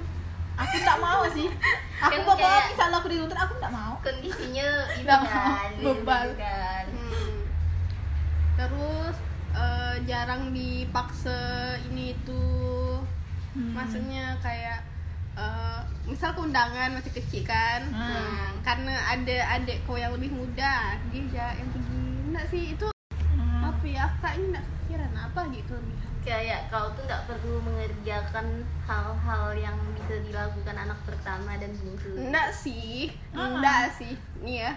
aku 0.57 0.75
enggak 0.77 0.99
mau 0.99 1.21
sih 1.29 1.47
aku 2.05 2.19
Kan 2.25 2.35
kayak- 2.35 2.67
misalnya 2.71 2.97
aku 2.97 3.07
dituntut 3.07 3.37
aku 3.37 3.53
enggak 3.55 3.73
mau 3.73 3.93
kondisinya 3.99 4.67
ini 4.89 5.03
Nggak 5.05 5.19
kan 5.21 5.29
mau, 5.29 5.69
gitu 5.69 5.91
bebal. 6.01 6.27
kan 6.35 6.85
Hmm. 6.87 7.35
terus 8.55 9.15
eh, 9.53 9.95
jarang 10.03 10.49
dipaksa 10.49 11.39
ini 11.85 12.11
itu 12.11 12.43
Hmm. 13.51 13.71
maksudnya 13.71 14.35
kayak 14.39 14.83
eh, 15.35 15.79
misal 16.05 16.31
keundangan 16.31 16.91
masih 16.93 17.11
kecil 17.13 17.43
kan 17.43 17.83
Hmm. 17.85 18.09
Nah, 18.09 18.49
karena 18.61 18.95
ada 19.05 19.37
adik 19.53 19.83
kau 19.83 19.95
yang 19.95 20.11
lebih 20.11 20.31
muda 20.31 20.95
dia 21.05 21.47
yang 21.53 21.67
pergi 21.69 21.95
enggak 22.25 22.45
sih 22.47 22.63
itu 22.71 22.87
Apa 24.07 24.27
ya 24.27 24.31
kayaknya 24.31 24.45
enggak 24.47 24.65
kepikiran 24.65 25.13
apa 25.17 25.39
gitu 25.49 25.73
kelebihan 25.73 26.09
kayak 26.21 26.61
kau 26.67 26.87
tuh 26.91 27.03
nggak 27.03 27.23
perlu 27.25 27.55
mengerjakan 27.59 28.47
hal-hal 28.83 29.45
yang 29.55 29.77
bisa 29.93 30.15
dilakukan 30.21 30.75
anak 30.75 30.99
pertama 31.03 31.51
dan 31.55 31.71
bungsu 31.75 32.09
enggak 32.15 32.49
sih 32.51 33.09
Ah. 33.31 33.49
enggak 33.51 33.83
sih. 33.91 34.13
Nih 34.39 34.61
ya 34.61 34.71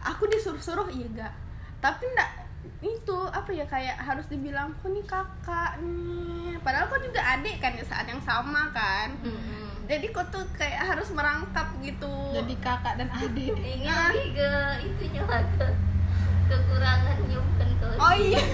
aku 0.00 0.26
disuruh-suruh 0.26 0.88
iya 0.88 1.06
enggak 1.06 1.32
tapi 1.78 2.04
enggak 2.06 2.30
itu 2.78 3.18
apa 3.28 3.50
ya 3.50 3.64
kayak 3.64 3.96
harus 3.98 4.26
dibilang 4.26 4.70
kok 4.76 4.88
nih 4.88 5.02
kakak 5.02 5.72
nih? 5.78 6.54
Padahal 6.58 6.86
kok 6.86 7.02
juga 7.02 7.20
adik 7.28 7.58
kan 7.58 7.72
di 7.72 7.82
saat 7.82 8.06
yang 8.06 8.20
sama 8.20 8.70
kan. 8.70 9.10
Mm-mm. 9.18 9.60
jadi 9.82 10.06
kok 10.08 10.30
tuh 10.30 10.46
kayak 10.52 10.78
harus 10.80 11.10
merangkap 11.10 11.66
gitu. 11.80 12.06
Jadi 12.30 12.54
kakak 12.56 12.94
dan 12.96 13.10
adik. 13.10 13.50
Ini 13.50 13.82
Ah. 13.84 14.08
lebih 14.08 14.28
ke 14.32 14.50
itunya 14.84 15.22
lah 15.24 15.42
ke 15.52 15.66
kekurangannya 16.46 17.38
bukan 17.38 17.68
ke 17.76 17.86
oh 17.96 18.14
iya. 18.14 18.42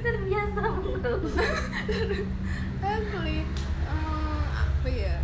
Terbiasa 0.00 0.62
mulu. 0.72 1.14
asli. 2.80 3.38
Eh, 3.44 4.44
apa 4.50 4.88
ya? 4.88 5.16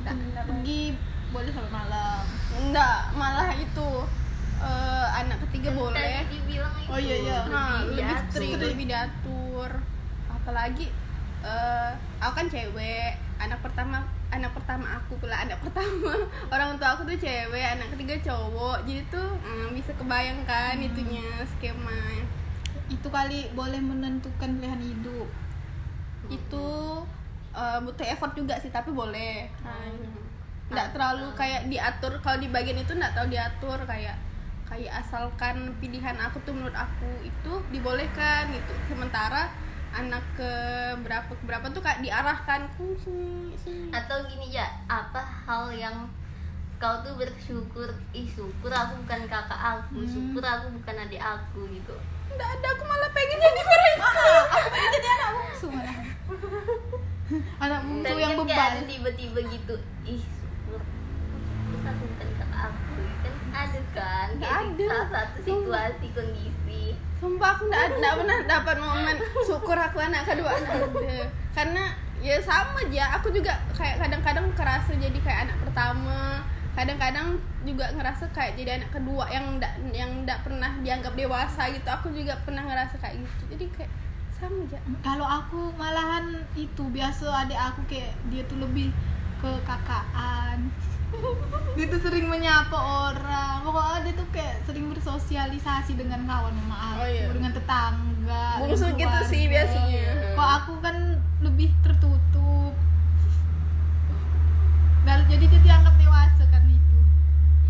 Enggak 0.00 0.14
enggak 0.16 0.44
pergi 0.46 0.82
boleh 1.30 1.50
sampai 1.50 1.72
malam. 1.72 2.22
Enggak 2.60 2.98
malah 3.14 3.50
itu 3.54 3.88
eh, 4.60 5.06
anak 5.16 5.38
ketiga 5.48 5.70
boleh. 5.72 6.26
Tadi 6.26 6.34
dibilang 6.36 6.74
itu 6.76 6.90
Oh, 6.90 6.98
iya, 6.98 7.16
iya. 7.22 7.38
nah, 7.46 7.80
lebih 7.86 8.02
diatur. 8.02 8.28
strict 8.34 8.60
lebih 8.60 8.86
diatur. 8.90 9.70
Apalagi 10.28 10.86
eh, 11.44 11.90
aku 12.20 12.32
kan 12.36 12.46
cewek. 12.48 13.12
Anak 13.40 13.60
pertama 13.64 14.04
anak 14.30 14.52
pertama 14.54 14.86
aku 14.94 15.18
pula 15.18 15.34
anak 15.42 15.58
pertama 15.64 16.14
orang 16.54 16.78
tua 16.78 16.94
aku 16.94 17.02
tuh 17.08 17.18
cewek 17.18 17.64
anak 17.64 17.88
ketiga 17.96 18.14
cowok. 18.30 18.84
Jadi 18.84 19.02
tuh 19.08 19.28
mm, 19.40 19.74
bisa 19.74 19.92
kebayangkan 19.96 20.76
Hmm. 20.76 20.86
itunya 20.86 21.26
skema. 21.48 22.22
Itu 22.90 23.08
kali 23.08 23.50
boleh 23.56 23.80
menentukan 23.80 24.60
pilihan 24.60 24.80
hidup. 24.80 25.28
Itu 26.28 26.66
eh, 27.50 27.78
butuh 27.82 28.06
effort 28.06 28.32
juga 28.36 28.54
sih 28.60 28.70
tapi 28.70 28.92
boleh. 28.92 29.48
Hmm. 29.64 30.18
nggak 30.70 30.94
terlalu 30.94 31.26
kayak 31.34 31.66
diatur. 31.66 32.14
Kalau 32.22 32.38
di 32.38 32.46
bagian 32.46 32.78
itu 32.78 32.94
nggak 32.94 33.10
tahu 33.10 33.26
diatur 33.26 33.74
kayak 33.90 34.14
kayak 34.70 35.02
asalkan 35.02 35.74
pilihan 35.82 36.14
aku 36.14 36.38
tuh 36.46 36.54
menurut 36.54 36.76
aku 36.78 37.10
itu 37.26 37.52
dibolehkan 37.74 38.46
gitu. 38.54 38.70
Sementara 38.86 39.50
anak 39.90 40.22
ke 40.38 40.52
berapa 41.02 41.30
ke 41.30 41.42
berapa 41.44 41.66
tuh 41.74 41.82
kayak 41.82 42.00
diarahkan. 42.06 42.60
"Hmm, 42.78 42.94
sini 42.94 43.54
sini. 43.58 43.90
Atau 43.90 44.22
gini 44.30 44.54
ya 44.54 44.66
apa 44.86 45.18
hal 45.46 45.74
yang 45.74 46.06
kau 46.78 47.02
tuh 47.02 47.18
bersyukur? 47.18 47.90
Ih 48.14 48.26
syukur 48.30 48.70
aku 48.70 49.02
bukan 49.04 49.26
kakak 49.26 49.58
aku 49.58 50.06
syukur 50.06 50.44
aku 50.46 50.70
bukan 50.78 50.94
adik 51.06 51.20
aku 51.20 51.66
gitu. 51.74 51.94
Nggak 52.30 52.48
ada 52.58 52.68
aku 52.78 52.82
malah 52.86 53.10
pengen 53.10 53.38
jadi 53.42 53.62
mereka. 53.66 54.08
Aku 54.54 54.68
pengen 54.70 54.90
jadi 54.94 55.08
anak 55.18 55.30
bungsu 55.34 55.66
malah 55.74 55.96
anak 57.60 57.80
bungsu 57.86 58.14
yang 58.18 58.34
ada 58.42 58.82
tiba-tiba 58.82 59.38
gitu 59.54 59.74
ih 60.02 60.18
syukur 60.18 60.80
terus 61.70 61.84
aku 61.86 62.02
bukan 62.10 62.28
kakak 62.38 62.60
aku 62.66 63.02
kan. 63.22 63.34
Ada 63.50 63.80
kan 63.94 64.28
kayak 64.40 64.54
ada. 64.66 64.86
salah 64.86 65.06
satu 65.10 65.38
situasi 65.46 66.06
kondisi 66.14 66.82
Sumpah 67.20 67.50
aku 67.52 67.68
nggak 67.68 67.84
nggak 68.00 68.14
pernah 68.16 68.38
dapat 68.48 68.76
momen 68.80 69.16
syukur 69.44 69.76
aku 69.76 70.00
anak 70.00 70.24
kedua 70.24 70.56
nggak 70.56 70.76
ada. 70.88 71.28
Karena 71.52 71.84
ya 72.24 72.40
sama 72.40 72.80
aja. 72.80 73.20
Aku 73.20 73.28
juga 73.28 73.52
kayak 73.76 74.00
kadang-kadang 74.00 74.48
kerasa 74.56 74.96
jadi 74.96 75.18
kayak 75.20 75.40
anak 75.48 75.56
pertama. 75.68 76.40
Kadang-kadang 76.72 77.36
juga 77.68 77.92
ngerasa 77.92 78.24
kayak 78.32 78.56
jadi 78.56 78.80
anak 78.80 78.90
kedua 78.96 79.28
yang 79.28 79.60
nggak 79.60 79.74
yang 79.92 80.24
nggak 80.24 80.40
pernah 80.40 80.72
dianggap 80.80 81.12
dewasa 81.12 81.68
gitu. 81.68 81.88
Aku 81.92 82.08
juga 82.08 82.40
pernah 82.40 82.64
ngerasa 82.64 82.96
kayak 82.96 83.20
gitu. 83.20 83.44
Jadi 83.52 83.66
kayak 83.76 83.92
sama 84.40 84.64
aja. 84.64 84.80
kalau 85.04 85.28
aku 85.28 85.68
malahan 85.76 86.40
itu 86.56 86.82
biasa 86.88 87.44
adik 87.44 87.60
aku 87.60 87.84
kayak 87.92 88.16
dia 88.32 88.40
tuh 88.48 88.56
lebih 88.56 88.88
ke 89.36 89.52
kakaan 89.68 90.72
dia 91.70 91.86
tuh 91.86 92.00
sering 92.00 92.26
menyapa 92.26 92.76
orang. 92.76 93.62
Pokoknya 93.62 93.98
dia 94.02 94.14
tuh 94.14 94.28
kayak 94.30 94.54
sering 94.64 94.86
bersosialisasi 94.88 95.92
dengan 95.94 96.22
kawan 96.24 96.54
sama 96.54 96.76
aku 96.76 96.98
Oh, 97.00 97.06
iya. 97.06 97.26
dengan 97.30 97.52
tetangga 97.52 98.44
Bungsu 98.58 98.84
dengan 98.86 98.98
gitu 99.00 99.18
sih 99.26 99.42
biasanya. 99.46 100.04
kok 100.32 100.50
aku 100.60 100.72
kan 100.80 100.96
lebih 101.40 101.68
tertutup. 101.80 102.74
Dan 105.00 105.24
jadi 105.26 105.44
dia 105.46 105.60
dianggap 105.64 105.94
dewasa 105.96 106.44
kan 106.46 106.62
itu. 106.66 106.98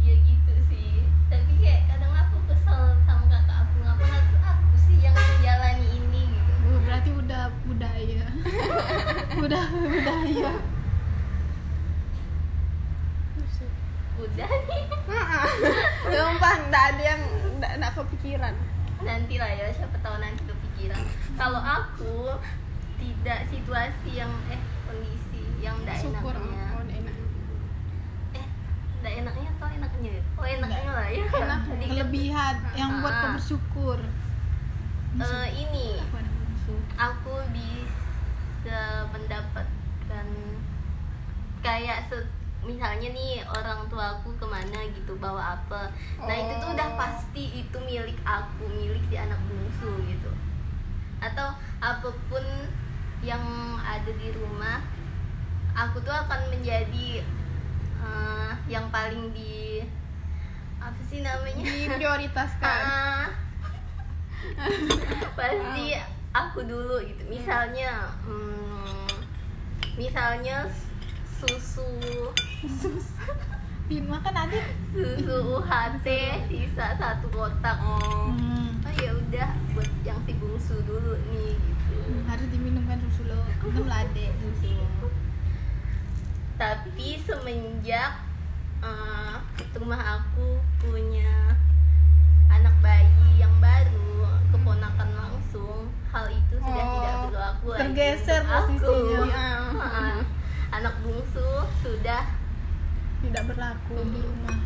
Ya 0.03 0.15
gitu 0.19 0.53
sih. 0.67 1.07
Tapi 1.29 1.53
kayak 1.59 1.83
kadang 1.89 2.13
aku 2.13 2.37
kesel 2.47 2.83
sama 3.05 3.25
kakak 3.29 3.57
aku. 3.63 3.75
Ngapa 3.81 4.05
harus 4.05 4.35
aku 4.43 4.77
sih 4.79 4.97
yang 4.99 5.15
menjalani 5.15 5.87
ini 5.95 6.23
gitu. 6.27 6.53
Oh, 6.67 6.79
berarti 6.83 7.11
udah 7.15 7.43
budaya. 7.65 8.25
Udah 9.41 9.65
budaya 9.73 10.53
nih 14.43 14.83
Sumpah 16.07 16.55
nggak 16.63 16.85
ada 16.91 17.03
yang 17.05 17.21
nggak 17.59 17.93
kepikiran. 17.95 18.55
nanti 19.01 19.35
lah 19.35 19.49
ya 19.49 19.67
siapa 19.71 19.97
tahu 19.99 20.17
nanti 20.19 20.45
kepikiran 20.45 21.01
kalau 21.35 21.57
aku 21.57 22.37
tidak 22.97 23.49
situasi 23.49 24.11
yang 24.13 24.29
eh 24.47 24.61
kondisi 24.85 25.41
yang 25.59 25.73
tidak 25.81 25.97
Syukur. 25.99 26.37
enaknya 26.37 26.65
Oh, 26.71 26.85
enak. 26.85 27.17
eh 28.35 28.47
tidak 28.95 29.13
enaknya 29.19 29.49
atau 29.51 29.69
enaknya 29.71 30.15
oh 30.35 30.45
enaknya 30.47 30.91
lah 30.91 31.09
ya 31.09 31.25
Enak. 31.27 31.61
Jadi 31.67 31.85
kelebihan 31.87 32.55
yang 32.75 32.91
buat 33.01 33.15
kau 33.15 33.25
Ah. 33.25 33.33
bersyukur 33.35 33.99
eh, 35.17 35.49
ini 35.55 35.87
aku 36.95 37.35
bisa 37.51 38.83
mendapatkan 39.09 40.27
kayak 41.59 41.99
se- 42.07 42.29
misalnya 42.61 43.09
nih 43.11 43.41
orang 43.49 43.89
tuaku 43.89 44.37
ke 44.37 44.47
mana 44.47 44.85
gitu 44.93 45.17
bawa 45.17 45.57
apa 45.57 45.89
nah 46.21 46.35
itu 46.37 46.53
tuh 46.61 46.71
udah 46.77 46.89
Oh. 46.91 46.97
pasti 47.01 47.65
itu 47.65 47.77
milik 47.89 48.19
aku 48.23 48.69
milik 48.69 49.01
si 49.09 49.17
anak 49.17 49.41
bungsu 49.49 49.89
gitu 50.05 50.31
atau 51.21 51.57
apa 51.81 52.11
pun 52.29 52.45
yang 53.25 53.41
ada 53.81 54.13
di 54.13 54.33
rumah 54.37 54.85
aku 55.73 56.01
tuh 56.05 56.13
akan 56.13 56.53
menjadi 56.53 57.25
eh, 58.01 58.53
yang 58.69 58.89
paling 58.93 59.33
di 59.33 59.85
apa 60.81 61.01
sih 61.05 61.21
namanya 61.21 61.65
Diprioritaskan. 61.65 62.81
Ah. 62.91 63.29
pasti 65.39 66.01
aku 66.33 66.65
dulu 66.65 66.97
gitu 67.05 67.23
misalnya 67.29 68.09
hmm, 68.25 69.05
misalnya 70.01 70.65
susu. 71.41 71.89
Dimakan 73.91 74.35
adik 74.47 74.67
susu 74.93 75.37
UHT 75.57 76.07
sisa 76.47 76.87
satu 77.01 77.27
kotak. 77.33 77.81
Oh 77.81 78.31
hmm. 78.31 78.85
ya 79.01 79.17
udah 79.17 79.49
buat 79.73 79.91
yang 80.05 80.21
si 80.29 80.37
bungsu 80.37 80.77
dulu 80.85 81.17
nih 81.33 81.57
gitu. 81.57 81.97
Harus 82.29 82.47
diminumkan 82.53 83.01
susu 83.09 83.25
lo. 83.27 83.41
Minum 83.65 83.89
lah 83.89 84.05
adek 84.05 84.31
susu 84.39 84.81
tapi 86.61 87.17
semenjak 87.25 88.21
eh, 88.85 89.35
rumah 89.81 90.21
aku 90.21 90.61
punya 90.77 91.57
anak 92.53 92.77
bayi 92.85 93.41
yang 93.41 93.57
baru 93.65 94.29
keponakan 94.53 95.09
langsung 95.17 95.89
hal 96.13 96.29
itu 96.29 96.61
sudah 96.61 96.85
Oh, 96.85 96.93
tidak 97.01 97.17
berlaku 97.33 97.67
lagi 97.73 97.81
tergeser 97.81 98.43
untuk 98.45 99.25
aku. 99.25 100.37
Anak 100.71 100.95
bungsu 101.03 101.49
sudah 101.83 102.23
tidak 103.21 103.43
berlaku 103.51 103.97
di 104.07 104.19
rumah. 104.23 104.59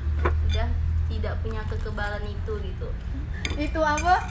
Sudah 0.47 0.69
tidak 1.09 1.35
punya 1.41 1.63
kekebalan 1.69 2.25
itu 2.25 2.53
gitu. 2.61 2.89
Itu 3.57 3.81
apa? 3.81 4.25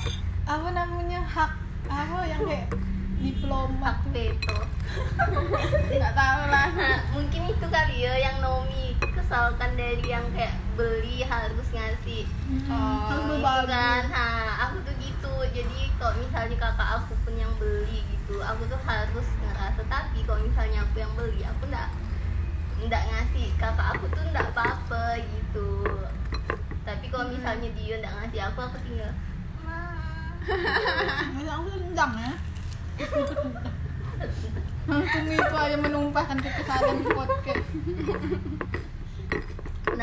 Apa 0.48 0.68
namanya? 0.72 1.22
Hak 1.26 1.52
apa 1.92 2.24
yang 2.26 2.42
kayak 2.48 2.72
diploma 3.20 3.76
hak 3.84 4.00
veto. 4.12 4.60
Nggak 5.98 6.14
tahu 6.16 6.42
lah. 6.50 6.68
Nah, 6.84 7.00
mungkin 7.16 7.42
itu 7.54 7.66
kali 7.70 8.04
ya 8.04 8.14
yang 8.20 8.38
Nomi 8.44 8.98
kesalkan 9.00 9.78
dari 9.80 10.04
yang 10.04 10.26
kayak 10.36 10.58
beli 10.76 11.24
harus 11.24 11.68
ngasih. 11.72 12.28
Oh, 12.68 13.08
harus 13.08 13.24
gitu 13.24 13.34
berbagi 13.40 13.72
kan. 13.72 14.04
Ha, 14.10 14.26
aku 14.68 14.76
tuh 14.84 14.96
gitu 15.00 15.13
jadi 15.50 15.80
kalau 15.98 16.14
misalnya 16.22 16.56
kakak 16.58 16.90
aku 17.02 17.14
pun 17.26 17.34
yang 17.34 17.54
beli 17.58 18.06
gitu 18.14 18.40
aku 18.42 18.66
tuh 18.70 18.82
harus 18.86 19.28
ngerasa 19.42 19.82
tapi 19.90 20.20
kalau 20.26 20.42
misalnya 20.46 20.86
aku 20.86 20.96
yang 21.02 21.14
beli 21.18 21.42
aku 21.42 21.64
ndak 21.70 21.90
ndak 22.84 23.04
ngasih 23.08 23.48
kakak 23.56 23.88
aku 23.96 24.06
tuh 24.12 24.24
ndak 24.36 24.52
apa-apa 24.52 25.16
gitu. 25.22 25.70
Tapi 26.84 27.06
kalau 27.08 27.32
misalnya 27.32 27.70
dia 27.80 27.96
ndak 28.04 28.14
ngasih 28.20 28.40
aku 28.52 28.60
aku 28.60 28.78
tinggal 28.84 29.12
Masa 31.34 31.52
aku 31.56 31.68
tendang 31.72 32.14
ya. 32.20 32.34
Langsung 34.84 35.26
itu 35.32 35.56
aja 35.56 35.78
menumpahkan 35.80 36.38
kekesalan 36.44 37.00
di 37.00 37.08
podcast 37.08 37.68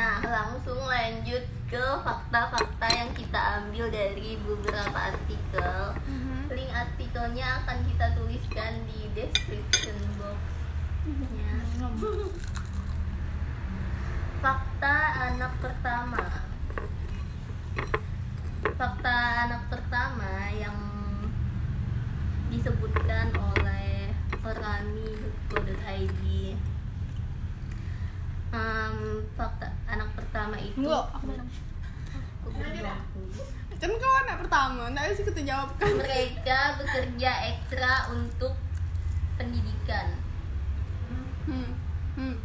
Nah, 0.00 0.16
langsung 0.24 0.80
lanjut 0.80 1.44
ke 1.68 1.84
fakta-fakta 2.00 2.88
yang 2.88 3.12
kita 3.12 3.36
ambil 3.60 3.92
dari 3.92 4.40
beberapa 4.40 5.12
artikel. 5.12 5.92
Mhm. 6.08 6.48
Link 6.56 6.72
artikelnya 6.72 7.60
akan 7.60 7.84
kita 7.84 8.16
tuliskan 8.16 8.80
di 8.88 9.12
description 9.12 10.00
box. 10.16 10.40
Ya. 11.36 11.52
Fakta 14.40 14.96
anak 15.36 15.52
pertama. 15.60 16.48
Fakta 18.80 19.16
anak 19.44 19.68
pertama 19.68 20.48
yang 20.56 20.80
disebutkan 22.48 23.36
oleh 23.36 24.16
orami.co.id 24.40 26.20
Em, 28.50 28.96
fakta 29.38 29.70
anak 29.86 30.10
pertama 30.12 30.58
itu 30.58 30.82
Enggak, 30.82 31.06
aku. 31.14 31.30
Kan 33.80 33.90
kau 33.96 34.14
anak 34.26 34.36
pertama, 34.44 34.92
nggak 34.92 35.16
sih 35.16 35.24
kita 35.24 35.40
jawab 35.40 35.72
kan? 35.80 35.88
mereka 35.96 36.76
bekerja 36.76 37.30
ekstra 37.48 38.10
untuk 38.12 38.52
pendidikan 39.36 40.20
Hmm. 41.48 41.72
Hmm. 42.14 42.36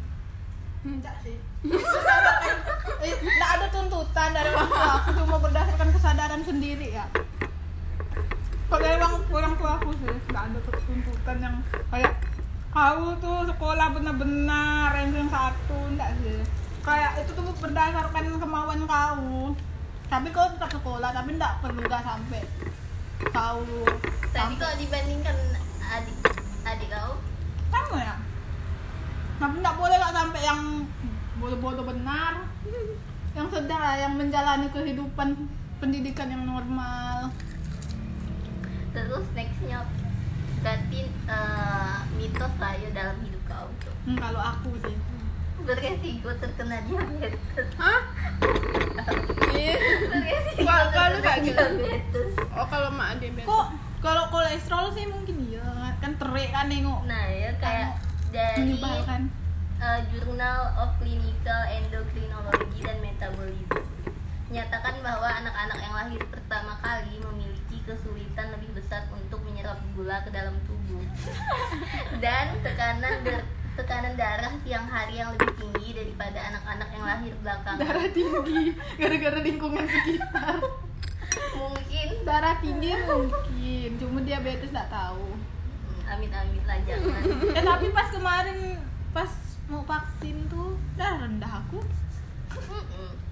enggak 0.82 1.14
sih 1.22 1.36
eh, 3.04 3.14
enggak 3.20 3.50
ada 3.60 3.68
tuntutan 3.70 4.30
dari 4.32 4.50
orang 4.50 4.70
tua 4.72 4.92
aku 4.98 5.10
cuma 5.20 5.38
berdasarkan 5.44 5.90
kesadaran 5.92 6.42
sendiri 6.42 6.96
ya 6.96 7.06
kalau 8.66 8.82
dari 8.82 8.96
orang, 8.98 9.14
orang 9.30 9.54
tua 9.60 9.72
aku 9.78 9.92
sih 10.00 10.10
enggak 10.10 10.44
ada 10.48 10.60
tuntutan 10.64 11.38
yang 11.44 11.56
kayak 11.92 12.12
kau 12.76 13.16
tuh 13.24 13.48
sekolah 13.48 13.88
benar-benar 13.96 14.92
ranking 14.92 15.32
satu 15.32 15.80
enggak 15.96 16.12
sih. 16.20 16.44
Kayak 16.84 17.24
itu 17.24 17.32
tuh 17.32 17.56
berdasarkan 17.64 18.36
kemauan 18.36 18.84
kau. 18.84 19.56
Tapi 20.12 20.28
kau 20.36 20.44
tetap 20.52 20.68
sekolah 20.76 21.16
tapi 21.16 21.40
enggak 21.40 21.64
perlu 21.64 21.80
enggak 21.80 22.04
sampai 22.04 22.44
kau 23.32 23.64
tapi 24.36 24.36
sampai. 24.36 24.60
kalau 24.60 24.76
dibandingkan 24.76 25.38
adik 25.88 26.18
adik 26.68 26.88
kau? 26.92 27.16
Sama 27.72 27.98
ya. 28.04 28.16
Tapi 29.40 29.56
nggak 29.64 29.78
boleh 29.80 29.96
nggak 29.96 30.16
sampai 30.20 30.42
yang 30.44 30.62
bodoh-bodoh 31.40 31.88
benar. 31.88 32.44
Yang 33.40 33.48
sedang 33.56 33.80
yang 33.96 34.14
menjalani 34.20 34.68
kehidupan 34.76 35.48
pendidikan 35.80 36.28
yang 36.28 36.44
normal. 36.44 37.32
Terus 38.92 39.24
nextnya 39.32 39.84
berarti 40.66 41.02
eh, 41.30 41.98
mitos 42.18 42.54
lah 42.58 42.74
ya 42.82 42.90
dalam 42.90 43.18
hidup 43.22 43.44
kau. 43.46 43.70
Tuh 43.86 43.94
Hmm, 44.10 44.18
kalau 44.18 44.42
aku 44.42 44.74
sih. 44.82 44.98
Beresiko 45.66 46.30
terkena 46.42 46.78
diabetes 46.86 47.70
hah? 47.78 48.02
Iya. 49.54 49.76
Kalau 50.62 50.86
terkena 50.94 51.18
kayak 51.22 51.40
gitu. 51.46 51.66
diabetes 51.82 52.34
oh 52.54 52.66
kalau 52.70 52.90
mak 52.94 53.22
dia 53.22 53.30
kok? 53.46 53.68
Kalau 54.02 54.24
kolesterol 54.34 54.94
sih 54.94 55.06
mungkin 55.06 55.38
iya. 55.50 55.94
Kan 56.02 56.18
terik 56.18 56.50
kan 56.50 56.66
nengok. 56.70 57.06
Nah 57.06 57.26
ya 57.30 57.54
kayak 57.62 58.02
dari 58.34 58.78
eh, 58.78 60.00
Journal 60.14 60.60
of 60.82 60.90
Clinical 60.98 61.62
Endocrinology 61.70 62.80
dan 62.82 62.98
Metabolism. 63.06 63.86
Menyatakan 64.50 65.02
bahwa 65.02 65.30
anak-anak 65.30 65.78
yang 65.82 65.94
lahir 65.94 66.22
pertama 66.30 66.78
kali 66.82 67.18
memiliki 67.22 67.55
kesulitan 67.86 68.50
lebih 68.58 68.74
besar 68.74 69.06
untuk 69.14 69.40
menyerap 69.46 69.78
gula 69.94 70.20
ke 70.26 70.34
dalam 70.34 70.58
tubuh. 70.66 71.06
Dan 72.24 72.58
tekanan 72.66 73.22
der- 73.22 73.48
tekanan 73.78 74.18
darah 74.18 74.54
siang 74.66 74.88
hari 74.90 75.22
yang 75.22 75.36
lebih 75.38 75.54
tinggi 75.60 75.90
daripada 75.94 76.40
anak-anak 76.50 76.90
yang 76.96 77.06
lahir 77.06 77.34
belakangan. 77.46 77.82
Darah 77.86 78.08
tinggi 78.10 78.74
gara-gara 78.98 79.40
lingkungan 79.40 79.86
sekitar. 79.86 80.58
Mungkin. 81.56 82.08
Darah 82.26 82.56
tinggi 82.64 82.92
mungkin 83.06 83.90
cuma 84.02 84.20
diabetes 84.26 84.74
nggak 84.74 84.90
tahu. 84.90 85.28
Hmm, 85.38 86.12
amit-amit 86.18 86.64
lah 86.66 86.80
jangan. 86.90 87.22
Eh 87.54 87.64
tapi 87.64 87.86
pas 87.94 88.08
kemarin 88.10 88.82
pas 89.14 89.32
mau 89.70 89.86
vaksin 89.86 90.36
tuh 90.50 90.80
darah 90.98 91.28
rendah 91.28 91.54
aku. 91.62 91.80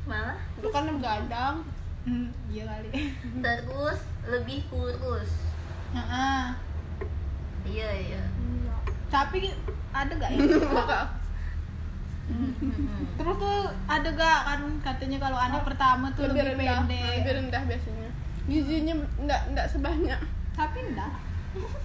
Malah? 0.03 0.37
Itu 0.59 0.67
kan 0.69 0.91
begadang 0.91 1.63
hmm, 2.03 2.27
iya 2.51 2.63
kali. 2.67 2.89
Terus 3.39 3.99
lebih 4.25 4.63
kurus. 4.67 5.31
Heeh. 5.91 6.41
iya 7.63 7.89
iya. 7.93 8.21
Tapi 9.07 9.51
ada 9.89 10.09
gak 10.11 10.31
ya 10.31 10.41
terus 13.13 13.35
tuh 13.35 13.59
ada 13.85 14.09
gak 14.09 14.39
kan 14.43 14.61
katanya 14.81 15.17
kalau 15.19 15.35
anak 15.37 15.61
pertama 15.61 16.07
tuh 16.13 16.25
lebih 16.25 16.49
lebih, 16.49 16.65
rendah. 16.65 16.79
pendek. 16.81 17.13
Lebih 17.19 17.33
rendah 17.37 17.61
biasanya. 17.63 18.09
Gizinya 18.43 18.93
enggak 19.17 19.41
enggak 19.49 19.67
sebanyak. 19.69 20.19
Tapi 20.53 20.77
enggak. 20.83 21.11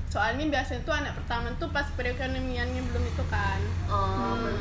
Soalnya 0.09 0.45
biasanya 0.49 0.81
tuh 0.83 0.95
anak 0.95 1.13
pertama 1.15 1.51
tuh 1.57 1.69
pas 1.69 1.85
perekonomiannya 1.93 2.83
belum 2.83 3.05
itu 3.05 3.25
kan. 3.29 3.61
Oh 3.85 4.39
Hmm, 4.39 4.57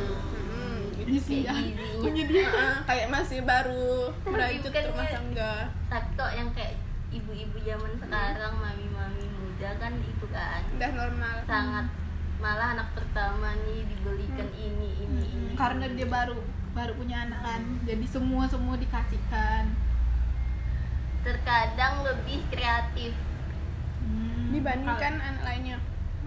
hmm, 0.49 0.77
gitu 0.97 1.09
Gizi 1.13 1.23
sih. 1.23 1.39
ya. 1.45 1.53
gizinya. 2.03 2.83
Kayak 2.83 3.07
masih 3.09 3.39
baru. 3.41 4.11
Merajut 4.23 4.67
bukannya- 4.67 4.89
rumah 4.91 5.07
tangga. 5.07 5.53
tapi 5.87 6.09
kok 6.11 6.31
yang 6.33 6.49
kayak 6.51 6.73
ibu-ibu 7.17 7.57
zaman 7.65 7.91
sekarang 7.97 8.53
mami-mami 8.61 9.25
muda 9.37 9.69
kan 9.81 9.93
itu 9.97 10.25
kan. 10.29 10.61
Udah 10.77 10.91
normal. 10.93 11.35
Sangat 11.45 11.85
malah 12.37 12.77
anak 12.77 12.93
pertama 12.93 13.49
nih 13.65 13.81
dibelikan 13.89 14.49
ini 14.53 14.89
ini 15.01 15.23
ini. 15.25 15.53
karena 15.57 15.89
dia 15.89 16.05
baru 16.05 16.37
baru 16.77 16.93
punya 16.93 17.25
anak 17.25 17.41
kan. 17.41 17.61
Jadi 17.83 18.05
semua 18.05 18.45
semua 18.45 18.77
dikasihkan. 18.77 19.73
Terkadang 21.25 22.05
lebih 22.05 22.45
kreatif. 22.53 23.11
Hmm, 24.05 24.53
dibandingkan 24.53 25.17
anak 25.17 25.43
lainnya. 25.43 25.77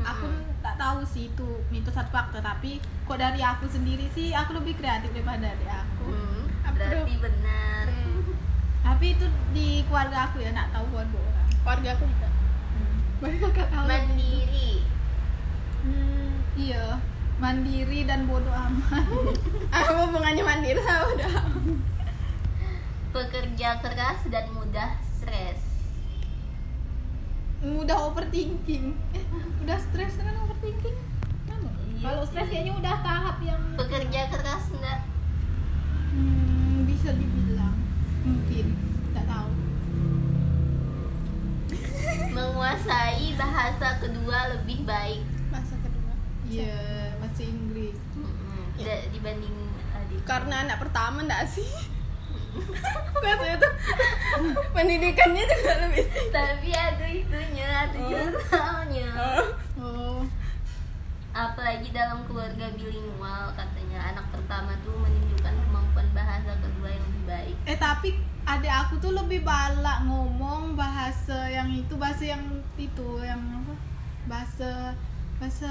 Kalau- 0.00 0.10
aku 0.10 0.26
tak 0.60 0.74
tahu 0.76 1.00
sih 1.06 1.30
itu 1.30 1.48
mitos 1.70 1.94
atau 1.94 2.10
fakta. 2.10 2.42
Tapi 2.42 2.82
kok 3.06 3.18
dari 3.20 3.40
aku 3.40 3.70
sendiri 3.70 4.10
sih 4.10 4.34
aku 4.34 4.58
lebih 4.58 4.74
kreatif 4.76 5.14
daripada 5.14 5.54
dari 5.54 5.68
aku. 5.70 6.10
Hmm, 6.10 6.42
berarti 6.74 7.14
benar. 7.16 7.86
Hmm, 7.86 8.09
tapi 8.90 9.14
itu 9.14 9.26
di 9.54 9.86
keluarga 9.86 10.26
aku 10.26 10.42
ya 10.42 10.50
nak 10.50 10.74
tahu 10.74 10.84
keluarga 10.90 11.18
orang. 11.22 11.48
Keluarga 11.62 11.88
aku 11.94 12.04
juga. 12.10 12.28
Baru 13.22 13.36
kakak 13.46 13.68
tahu 13.70 13.84
mandiri. 13.86 14.72
Hmm, 15.86 16.30
iya. 16.58 16.86
Mandiri 17.40 18.04
dan 18.04 18.28
bodoh 18.28 18.52
amat. 18.52 19.06
Ah 19.74 19.86
hubungannya 20.02 20.42
mandiri 20.42 20.82
sama 20.82 21.06
udah 21.14 21.34
pekerja 23.14 23.78
keras 23.78 24.20
dan 24.28 24.50
mudah 24.50 24.98
stres. 25.06 25.62
Mudah 27.62 28.10
overthinking. 28.10 28.98
Eh, 29.14 29.24
udah 29.62 29.78
stres 29.78 30.18
kan 30.18 30.34
overthinking? 30.44 30.98
Iya 32.00 32.08
kalau 32.08 32.24
stres 32.24 32.48
kayaknya 32.48 32.72
udah 32.80 32.94
tahap 33.04 33.36
yang 33.44 33.60
pekerja 33.76 34.20
keras 34.32 34.64
enggak 34.72 35.00
hmm, 36.16 36.88
bisa 36.88 37.12
dibilang 37.12 37.69
mungkin. 38.22 38.66
Tak 39.10 39.24
tahu. 39.26 39.50
Menguasai 42.34 43.34
bahasa 43.34 43.88
kedua 43.98 44.38
lebih 44.52 44.84
baik. 44.84 45.22
Masa 45.48 45.74
kedua. 45.78 46.12
Iya 46.44 46.78
bahasa 47.18 47.42
Inggris. 47.42 47.96
Mm-mm. 48.14 48.64
Da- 48.78 49.06
dibanding 49.08 49.56
adik. 49.92 50.20
Karena 50.24 50.64
anak 50.64 50.78
pertama 50.78 51.22
enggak 51.22 51.46
sih. 51.46 51.68
Biasanya 53.14 53.56
tuh 53.62 53.72
pendidikannya 54.74 55.44
juga 55.46 55.72
lebih 55.86 56.02
tapi 56.30 56.70
ada 56.74 57.06
itunya 57.06 57.68
ada 57.86 57.94
Oh. 57.94 58.10
jurnalnya 58.10 59.08
oh. 59.14 59.46
oh 59.78 59.99
apalagi 61.32 61.88
dalam 61.90 62.26
keluarga 62.26 62.66
bilingual 62.72 63.54
katanya. 63.54 64.10
Anak 64.10 64.26
pertama 64.30 64.74
tuh 64.80 64.94
menunjukkan 64.96 65.54
kemampuan 65.60 66.08
bahasa 66.10 66.52
kedua 66.58 66.88
yang 66.90 67.04
lebih 67.06 67.24
baik. 67.24 67.56
Eh 67.64 67.76
tapi 67.76 68.08
adik 68.42 68.72
aku 68.72 68.94
tuh 68.98 69.12
lebih 69.12 69.40
balak 69.40 70.02
ngomong 70.04 70.74
bahasa 70.74 71.46
yang 71.46 71.70
itu 71.70 71.94
bahasa 71.94 72.24
yang 72.26 72.42
itu 72.74 73.08
yang 73.20 73.38
apa? 73.38 73.74
Bahasa 74.26 74.70
bahasa 75.38 75.70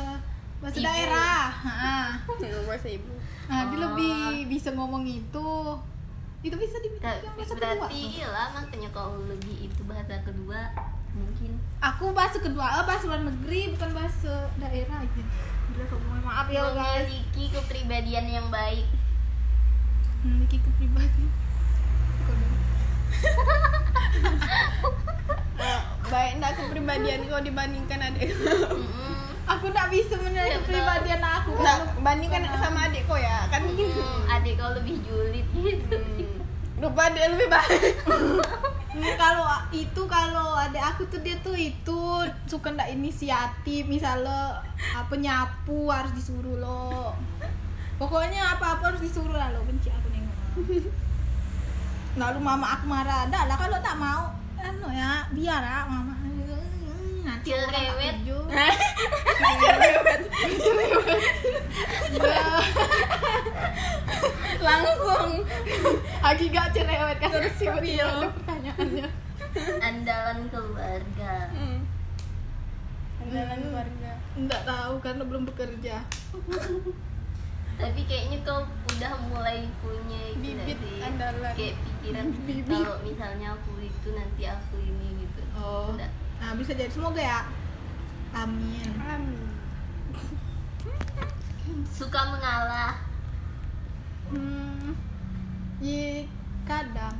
bahasa 0.59 0.77
Ibu. 0.77 0.85
daerah. 0.85 1.45
Ha. 1.51 1.79
bahasa 2.69 2.87
ibu. 2.87 3.13
Nah, 3.47 3.65
dia 3.65 3.75
Oh. 3.75 3.81
lebih 3.89 4.17
bisa 4.47 4.69
ngomong 4.71 5.03
itu. 5.03 5.49
Itu 6.39 6.55
bisa 6.55 6.79
dibilang 6.79 7.19
bahasa 7.35 7.51
kedua. 7.51 7.59
berarti 7.83 8.03
lah 8.23 8.47
makanya 8.53 8.89
kalau 8.93 9.19
lebih 9.27 9.67
itu 9.67 9.81
bahasa 9.83 10.15
kedua 10.23 10.71
mungkin. 11.15 11.51
Aku 11.79 12.11
bahasa 12.11 12.37
kedua 12.37 12.65
eh, 12.79 12.83
bahasa 12.85 13.05
luar 13.09 13.23
negeri 13.25 13.73
bukan 13.75 13.89
bahasa 13.95 14.51
daerah 14.59 15.01
aja. 15.01 15.23
Maaf 16.25 16.47
ya 16.51 16.63
guys. 16.75 17.07
Memiliki 17.07 17.55
kepribadian 17.55 18.25
yang 18.27 18.47
baik. 18.51 18.85
Memiliki 20.25 20.57
kepribadian. 20.59 21.31
Eh, 25.59 25.81
baik 26.07 26.31
enggak 26.39 26.53
kepribadian 26.55 27.19
kau 27.27 27.43
dibandingkan 27.43 27.99
adik. 27.99 28.31
Aku 29.49 29.67
tak 29.73 29.91
bisa 29.91 30.15
menilai 30.21 30.55
Siapa 30.55 30.61
kepribadian 30.63 31.21
aku. 31.25 31.51
Enggak 31.57 31.77
bandingkan 31.99 32.43
sama 32.59 32.87
adik 32.87 33.03
kau 33.09 33.19
ya 33.19 33.49
kan? 33.51 33.65
Hmm, 33.65 34.35
adik 34.39 34.55
kau 34.55 34.71
lebih 34.71 34.95
julid. 35.03 35.47
Gitu 35.51 35.97
rupa 36.79 37.11
adik 37.11 37.23
lebih 37.35 37.47
baik. 37.51 37.93
Hmm, 38.07 39.11
kalau 39.21 39.45
itu 39.75 40.01
kalau 40.07 40.55
adik 40.55 40.79
aku 40.79 41.03
tuh 41.11 41.19
dia 41.19 41.35
tuh 41.43 41.55
itu 41.55 42.23
suka 42.47 42.71
ndak 42.71 42.95
inisiatif 42.95 43.83
misalnya 43.85 44.63
apa 44.95 45.13
nyapu 45.19 45.91
harus 45.91 46.15
disuruh 46.15 46.55
lo. 46.55 47.13
Pokoknya 47.99 48.55
apa 48.55 48.79
apa 48.79 48.95
harus 48.95 49.03
disuruh 49.03 49.35
lah 49.35 49.51
lo 49.51 49.67
benci 49.67 49.91
aku 49.91 50.07
nengok. 50.07 50.39
Lalu 52.15 52.39
mama 52.39 52.79
aku 52.79 52.87
marah 52.87 53.27
dah 53.27 53.43
lah 53.43 53.59
kalau 53.59 53.77
tak 53.83 53.99
mau 53.99 54.31
anu 54.59 54.87
ya 54.95 55.27
biar 55.35 55.59
lah 55.59 55.83
mama. 55.83 56.15
Nanti 57.19 57.53
orang 57.53 57.69
tak 57.69 57.89
Langsung 64.67 65.29
Agi 66.19 66.45
gak 66.51 66.67
cerewet 66.75 67.17
kan 67.23 67.29
terus 67.31 67.55
sih 67.57 67.67
ada 67.69 68.29
pertanyaannya 68.35 69.07
andalan 69.81 70.39
keluarga 70.53 71.33
hmm. 71.49 71.79
andalan 73.25 73.59
keluarga 73.65 74.11
Enggak 74.37 74.61
tahu 74.61 74.93
karena 75.01 75.23
belum 75.25 75.43
bekerja 75.49 75.95
tapi 77.79 78.03
kayaknya 78.11 78.43
kau 78.43 78.67
udah 78.67 79.13
mulai 79.31 79.63
punya 79.79 80.35
nggak 80.35 80.67
Bibit 80.67 80.77
sih? 80.83 80.99
andalan. 80.99 81.53
kayak 81.55 81.75
pikiran 81.79 82.27
Bibit. 82.43 82.67
kalau 82.67 82.99
misalnya 83.07 83.47
aku 83.55 83.71
itu 83.79 84.09
nanti 84.11 84.43
aku 84.45 84.75
ini 84.83 85.07
gitu 85.23 85.41
Oh. 85.59 85.91
Udah. 85.91 86.07
Nah 86.39 86.55
bisa 86.55 86.71
jadi 86.71 86.91
semoga 86.91 87.19
ya 87.19 87.43
Amin 88.35 88.91
amin 88.99 89.48
suka 91.89 92.21
mengalah 92.29 92.93
Hmm, 94.29 94.93
ya 95.81 96.21
kadang 96.61 97.17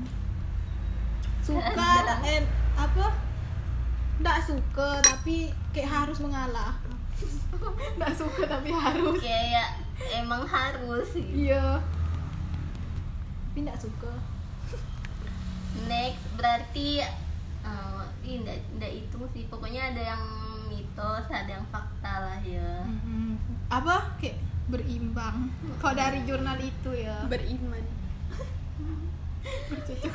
suka 1.41 1.73
Kadang. 1.73 2.21
eh 2.21 2.45
apa? 2.77 3.09
Nggak 4.21 4.39
suka 4.45 5.01
tapi 5.01 5.49
kayak 5.73 5.89
harus 5.89 6.21
mengalah. 6.21 6.77
Nggak 7.97 8.13
suka 8.13 8.45
tapi 8.45 8.69
harus. 8.69 9.17
kayak 9.17 9.81
emang 10.13 10.45
harus 10.45 11.09
gitu. 11.17 11.49
Iya. 11.49 11.81
Tapi 13.49 13.57
nggak 13.65 13.81
suka. 13.81 14.13
next 15.89 16.21
berarti 16.37 17.01
eh 17.01 18.03
ini 18.21 18.45
nggak 18.77 18.91
itu 18.93 19.17
sih 19.33 19.49
pokoknya 19.49 19.97
ada 19.97 20.13
yang 20.13 20.23
mitos 20.99 21.31
ada 21.31 21.47
yang 21.47 21.67
fakta 21.71 22.13
lah 22.27 22.39
ya. 22.43 22.83
Mm-mm. 22.83 23.39
apa? 23.71 24.19
Kayak 24.19 24.43
berimbang. 24.67 25.47
Kalau 25.79 25.95
dari 25.95 26.19
jurnal 26.27 26.59
itu 26.59 26.91
ya. 26.91 27.23
Beriman. 27.31 27.87
Bercocok. 29.71 30.13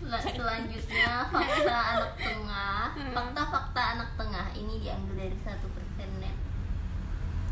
Sel- 0.00 0.32
selanjutnya 0.32 1.28
fakta 1.28 1.76
anak 1.92 2.12
tengah. 2.16 2.96
Fakta-fakta 3.12 3.82
anak 4.00 4.10
tengah. 4.16 4.48
Ini 4.56 4.74
diambil 4.80 5.28
dari 5.28 5.38
satu 5.44 5.68
persen 5.76 6.08
ya 6.24 6.32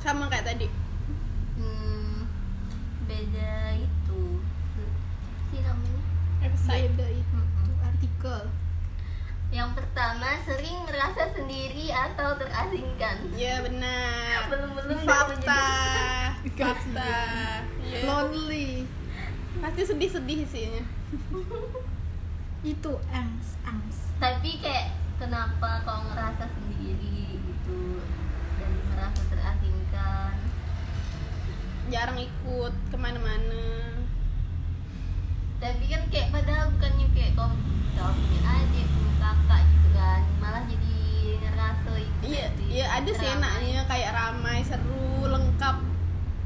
sama 0.03 0.27
kayak 0.33 0.49
tadi. 0.49 0.67
Hmm, 1.61 2.27
beda 3.05 3.77
itu. 3.77 4.23
Sih 5.53 5.61
namanya? 5.61 6.03
Website. 6.41 6.91
beda 6.97 7.07
itu 7.21 7.39
artikel 7.85 8.41
yang 9.53 9.77
pertama 9.77 10.33
sering 10.49 10.81
merasa 10.89 11.29
sendiri 11.37 11.93
atau 11.93 12.41
terasingkan. 12.41 13.21
Ya 13.37 13.61
benar. 13.61 14.49
Belum 14.49 14.71
belum 14.81 14.99
fakta. 15.05 15.65
fakta. 16.57 17.15
Ya. 17.85 18.01
lonely. 18.09 18.89
Pasti 19.61 19.83
sedih-sedih 19.85 20.49
sihnya 20.49 20.83
itu 22.73 22.93
angst 23.13 23.61
angst. 23.69 24.09
Tapi 24.17 24.57
kayak 24.65 24.97
kenapa 25.21 25.85
kau 25.85 26.01
ngerasa 26.09 26.49
sendiri 26.49 27.37
gitu? 27.37 28.01
Dan 28.57 28.73
merasa 28.89 29.21
terasingkan? 29.29 30.35
Jarang 31.93 32.17
ikut 32.17 32.75
ke 32.89 32.97
mana-mana 32.97 33.72
tapi 35.63 35.85
kan 35.87 36.03
kayak 36.11 36.29
padahal 36.29 36.75
bukannya 36.75 37.07
kayak 37.15 37.33
kau 37.33 37.47
kau 37.95 38.11
punya 38.11 38.41
adik 38.43 38.87
punya 38.91 39.13
kakak 39.17 39.63
gitu 39.63 39.89
kan 39.95 40.21
malah 40.37 40.63
jadi 40.67 40.95
ngerasa 41.39 41.91
itu 41.97 42.23
iya 42.27 42.47
iya 42.67 42.87
ada 42.93 43.11
sih 43.15 43.29
enaknya 43.31 43.81
kayak 43.87 44.11
ramai 44.11 44.59
seru 44.61 45.07
lengkap 45.25 45.77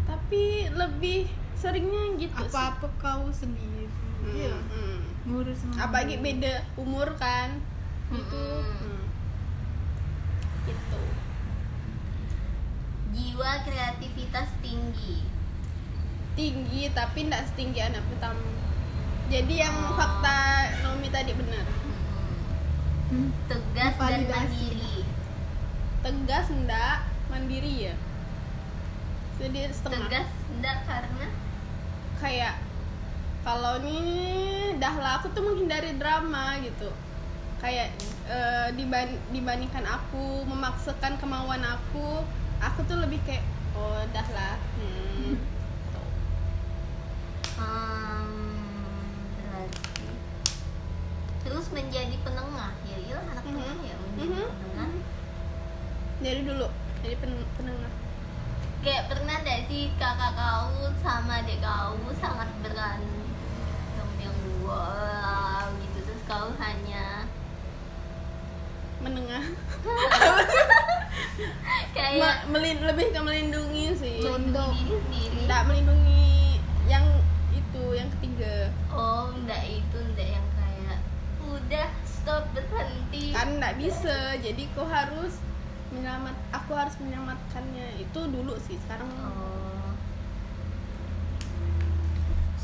tapi 0.04 0.42
lebih 0.70 1.26
seringnya 1.56 2.20
gitu 2.20 2.36
sih. 2.36 2.52
apa 2.52 2.76
apa 2.76 2.86
kau 2.96 3.32
sendiri 3.32 3.88
Hmm, 4.16 4.32
Iya. 4.32 4.48
hmm. 4.58 4.98
ngurus 5.28 5.60
apalagi 5.76 6.18
beda 6.18 6.64
umur 6.74 7.14
kan 7.14 7.62
itu 8.10 8.42
Mm-mm. 8.58 8.64
hmm. 8.82 9.04
itu 10.66 11.02
jiwa 13.12 13.50
kreativitas 13.62 14.50
tinggi 14.58 15.22
tinggi 16.34 16.90
tapi 16.90 17.28
tidak 17.28 17.44
setinggi 17.48 17.80
anak 17.80 18.02
pertama 18.10 18.65
jadi 19.26 19.54
yang 19.60 19.76
Oh. 19.84 19.94
fakta 19.94 20.38
Nomi 20.80 21.08
tadi 21.08 21.32
benar 21.32 21.66
Hmm. 23.06 23.30
tegas 23.46 23.94
dan 23.94 24.22
Validasi. 24.26 24.26
mandiri 24.26 24.94
tegas 26.02 26.46
ndak 26.52 26.98
mandiri 27.26 27.74
ya 27.86 27.94
jadi 29.36 29.70
setengah 29.70 30.06
tegas 30.06 30.28
enggak 30.48 30.76
karena 30.82 31.26
kayak 32.16 32.54
kalau 33.42 33.78
ini 33.78 33.98
dah 34.76 34.94
lah 34.96 35.12
aku 35.18 35.30
tuh 35.30 35.42
menghindari 35.44 35.94
drama 35.94 36.58
gitu 36.58 36.90
kayak 37.56 37.94
eh, 38.26 38.68
diban- 38.74 39.22
dibandingkan 39.30 39.86
aku 39.86 40.42
memaksakan 40.44 41.14
kemauan 41.16 41.62
aku 41.62 42.26
aku 42.58 42.80
tuh 42.84 42.98
lebih 42.98 43.22
kayak 43.22 43.46
oh 43.72 44.02
dah 44.10 44.28
lah 44.30 44.56
hmm. 44.78 45.34
Tuh. 45.90 46.08
hmm, 47.62 48.26
berarti 51.38 51.45
terus 51.56 51.72
menjadi 51.72 52.12
penengah. 52.20 52.68
Ya 52.84 52.96
iya 53.00 53.16
anak 53.32 53.40
Mhm. 53.40 53.56
tengah 53.56 53.76
ya 53.80 53.94
menjadi 53.96 54.28
Mhm. 54.28 54.44
penengah. 54.60 54.90
Dari 56.20 56.40
dulu 56.44 56.66
jadi 57.00 57.16
pen- 57.16 57.48
penengah. 57.56 57.92
Kayak 58.84 59.04
pernah 59.08 59.36
gak 59.40 59.60
sih 59.64 59.88
kakak 59.96 60.36
kau 60.36 60.68
sama 61.00 61.40
adik 61.40 61.56
kau 61.64 61.96
sangat 62.20 62.52
berantem 62.60 64.08
yang 64.20 64.36
wow 64.68 65.64
gitu 65.80 65.98
terus 66.04 66.22
kau 66.28 66.52
hanya 66.60 67.24
menengah. 69.00 69.44
Kayak 71.96 72.20
Me- 72.20 72.44
melin- 72.52 72.84
lebih 72.84 73.16
ke 73.16 73.20
melindungi 73.24 73.96
sih. 73.96 74.20
Diri 74.20 74.92
sendiri. 74.92 75.40
Tidak 75.40 75.62
melindungi 75.64 76.60
yang 76.84 77.08
itu 77.50 77.96
yang 77.96 78.12
ketiga. 78.20 78.68
Oh 78.92 79.32
enggak 79.32 79.64
itu 79.64 79.96
enggak 79.96 80.28
yang 80.36 80.45
udah 81.66 81.90
stop 82.06 82.46
berhenti. 82.54 83.34
Kan 83.34 83.58
nggak 83.58 83.74
bisa. 83.82 84.38
Jadi 84.38 84.70
kau 84.78 84.86
harus 84.86 85.42
menyelamat 85.90 86.38
aku 86.54 86.72
harus 86.78 86.94
menyelamatkannya. 87.02 87.98
Itu 87.98 88.30
dulu 88.30 88.54
sih 88.62 88.78
sekarang 88.86 89.10
Oh. 89.18 89.90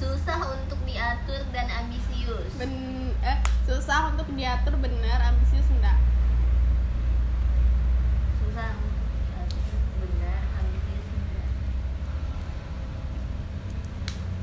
susah 0.02 0.34
untuk 0.50 0.82
diatur 0.82 1.46
dan 1.54 1.70
ambisius. 1.70 2.50
Ben 2.58 2.74
eh 3.22 3.38
susah 3.66 4.10
untuk 4.10 4.26
diatur 4.34 4.74
benar 4.82 5.30
ambisius 5.30 5.66
enggak. 5.70 5.94
Susah 8.42 8.74
untuk 8.82 9.06
diatur 9.30 9.78
benar 10.02 10.42
ambisius 10.58 11.06
enggak. 11.06 11.50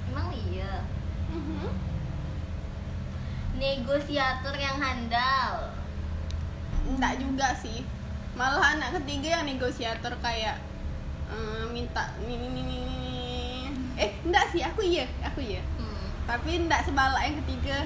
Emang 0.07 0.27
iya? 0.31 0.87
Mhm. 1.27 1.98
Negosiator 3.59 4.55
yang 4.55 4.79
handal. 4.79 5.75
Enggak 6.87 7.19
juga 7.19 7.51
sih. 7.59 7.83
Malah 8.33 8.79
anak 8.79 9.03
ketiga 9.03 9.39
yang 9.39 9.45
negosiator 9.45 10.15
kayak 10.23 10.57
eh, 11.27 11.63
minta 11.69 12.15
ini 12.23 12.39
ini 12.39 12.59
ini 12.63 12.79
eh 13.99 14.15
enggak 14.23 14.47
sih 14.55 14.63
aku 14.63 14.79
iya 14.79 15.03
aku 15.19 15.43
iya. 15.43 15.59
Hmm. 15.75 16.07
tapi 16.23 16.55
enggak 16.55 16.87
sebalak 16.87 17.19
yang 17.19 17.37
ketiga. 17.43 17.77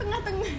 Tengah-tengah. 0.00 0.52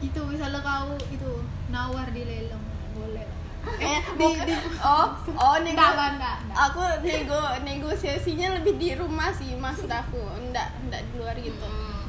Itu 0.00 0.20
misalnya 0.24 0.64
kau 0.64 0.96
itu 1.12 1.44
nawar 1.68 2.08
di 2.10 2.24
lelang 2.24 2.64
boleh. 2.96 3.28
Eh 3.76 4.00
di, 4.18 4.28
di, 4.48 4.54
oh 4.80 5.12
oh 5.36 5.56
nego 5.60 5.76
enggak 5.76 5.92
enggak 5.92 6.10
enggak, 6.16 6.36
enggak. 6.48 6.58
aku 6.72 6.82
nego 7.04 7.42
negosiasinya 7.60 8.48
lebih 8.56 8.80
di 8.80 8.96
rumah 8.96 9.28
sih 9.36 9.52
maksud 9.52 9.92
aku. 9.92 10.22
Enggak 10.40 10.72
enggak 10.80 11.04
di 11.04 11.12
luar 11.20 11.36
gitu. 11.36 11.68
Hmm. 11.68 12.08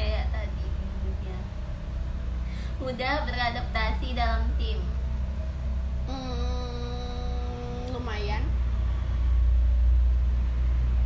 kayak 0.00 0.32
tadi 0.32 0.64
ya. 1.28 1.38
Mudah 2.80 3.14
beradaptasi 3.24 4.16
dalam 4.16 4.48
tim? 4.56 4.80
Hmm, 6.08 7.92
lumayan. 7.92 8.42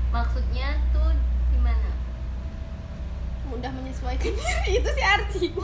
Maksudnya 0.08 0.78
tuh 0.90 1.10
gimana? 1.50 1.90
Mudah 3.50 3.70
menyesuaikan 3.74 4.32
diri 4.38 4.78
itu 4.78 4.88
sih 4.88 5.04
arti 5.04 5.46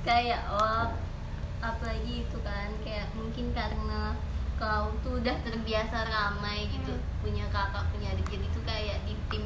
kayak 0.00 0.40
oh 0.48 0.88
apalagi 1.60 2.24
itu 2.24 2.38
kan 2.40 2.72
kayak 2.80 3.04
mungkin 3.12 3.52
karena 3.52 4.16
kau 4.56 4.88
tuh 5.04 5.20
udah 5.20 5.36
terbiasa 5.44 6.08
ramai 6.08 6.64
gitu 6.72 6.96
Hmm. 6.96 7.04
punya 7.20 7.44
kakak 7.52 7.84
punya 7.92 8.16
adik 8.16 8.24
jadi 8.32 8.46
tuh 8.48 8.64
kayak 8.64 8.96
di 9.04 9.12
tim 9.28 9.44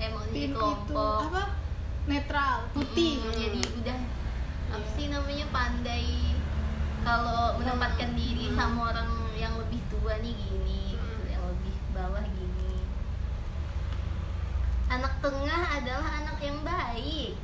emang 0.00 0.24
di 0.32 0.48
tim 0.48 0.50
itu 0.50 0.56
kelompok. 0.56 1.20
apa 1.28 1.42
netral 2.04 2.66
putih 2.72 3.20
Mm, 3.20 3.32
jadi 3.32 3.60
udah 3.76 3.98
apa 4.72 4.86
sih 4.90 5.06
namanya 5.06 5.46
pandai 5.48 6.34
kalau 7.00 7.56
menempatkan 7.56 8.08
Hmm. 8.08 8.18
diri 8.18 8.46
Hmm. 8.48 8.56
sama 8.56 8.80
orang 8.88 9.10
yang 9.34 9.54
lebih 9.56 9.78
tua 9.88 10.16
nih 10.16 10.32
gini 10.32 10.92
gitu, 10.92 10.98
Hmm. 10.98 11.28
yang 11.28 11.42
lebih 11.44 11.74
bawah 11.92 12.24
gini 12.24 12.74
anak 14.88 15.12
tengah 15.18 15.62
adalah 15.72 16.10
anak 16.16 16.38
yang 16.38 16.58
baik 16.60 17.34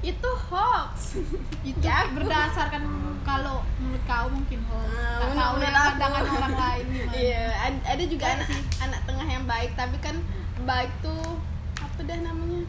itu 0.00 0.30
hoax 0.46 1.20
itu 1.68 1.76
Jago. 1.78 2.16
berdasarkan 2.16 2.82
kalau 3.20 3.60
menurut 3.76 4.00
kau 4.04 4.26
mungkin 4.28 4.60
hoax 4.64 4.88
Ah, 4.90 5.20
Nggak 5.20 5.36
tahu 5.36 5.52
menurut 5.54 5.74
pandangan 5.90 6.24
orang 6.32 6.54
lain 6.56 6.86
iya 7.12 7.44
ad- 7.60 7.84
ada 7.86 8.04
juga 8.04 8.24
anak 8.30 8.46
sih. 8.48 8.62
anak 8.80 9.00
tengah 9.04 9.26
yang 9.26 9.44
baik 9.44 9.70
tapi 9.74 9.96
kan 9.98 10.16
baik 10.62 10.88
tuh 11.00 11.36
apa 11.76 12.00
dah 12.00 12.18
namanya 12.22 12.64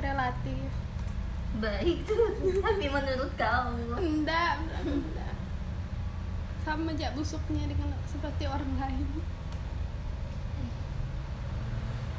relatif. 0.00 0.70
Baik. 1.56 2.04
Tuh 2.04 2.36
tapi 2.64 2.86
menurut 2.88 3.32
kau? 3.38 3.74
Enggak 3.96 4.60
sama 6.66 6.90
aja 6.90 7.14
busuknya 7.14 7.62
dengan 7.70 7.94
seperti 8.10 8.50
orang 8.50 8.74
lain. 8.74 9.06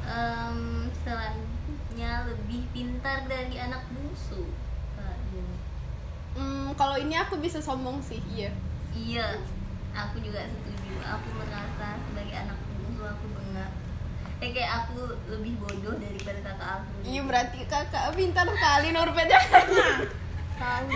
Em, 0.08 0.88
selanjutnya 1.04 2.24
lebih 2.32 2.64
pintar 2.72 3.28
dari 3.28 3.60
anak 3.60 3.84
bungsu. 3.92 4.48
Hmm, 6.32 6.72
kalau 6.80 6.96
ini 6.96 7.12
aku 7.12 7.36
bisa 7.36 7.60
sombong 7.60 8.00
sih 8.00 8.24
iya. 8.32 8.48
Iya 8.96 9.36
aku 9.92 10.16
juga 10.24 10.48
setuju. 10.48 10.96
Aku 11.04 11.28
merasa 11.36 12.00
sebagai 12.08 12.36
anak 12.40 12.56
bungsu 12.72 13.04
aku 13.04 13.24
kayak 14.38 14.70
aku 14.86 15.18
lebih 15.26 15.58
bodoh 15.58 15.98
daripada 15.98 16.38
kakak 16.46 16.70
aku. 16.78 16.92
Iya 17.02 17.20
berarti 17.26 17.58
kakak 17.66 18.14
pintar 18.14 18.46
sekali 18.46 18.88
nurpetnya 18.94 19.38
tahu 20.58 20.90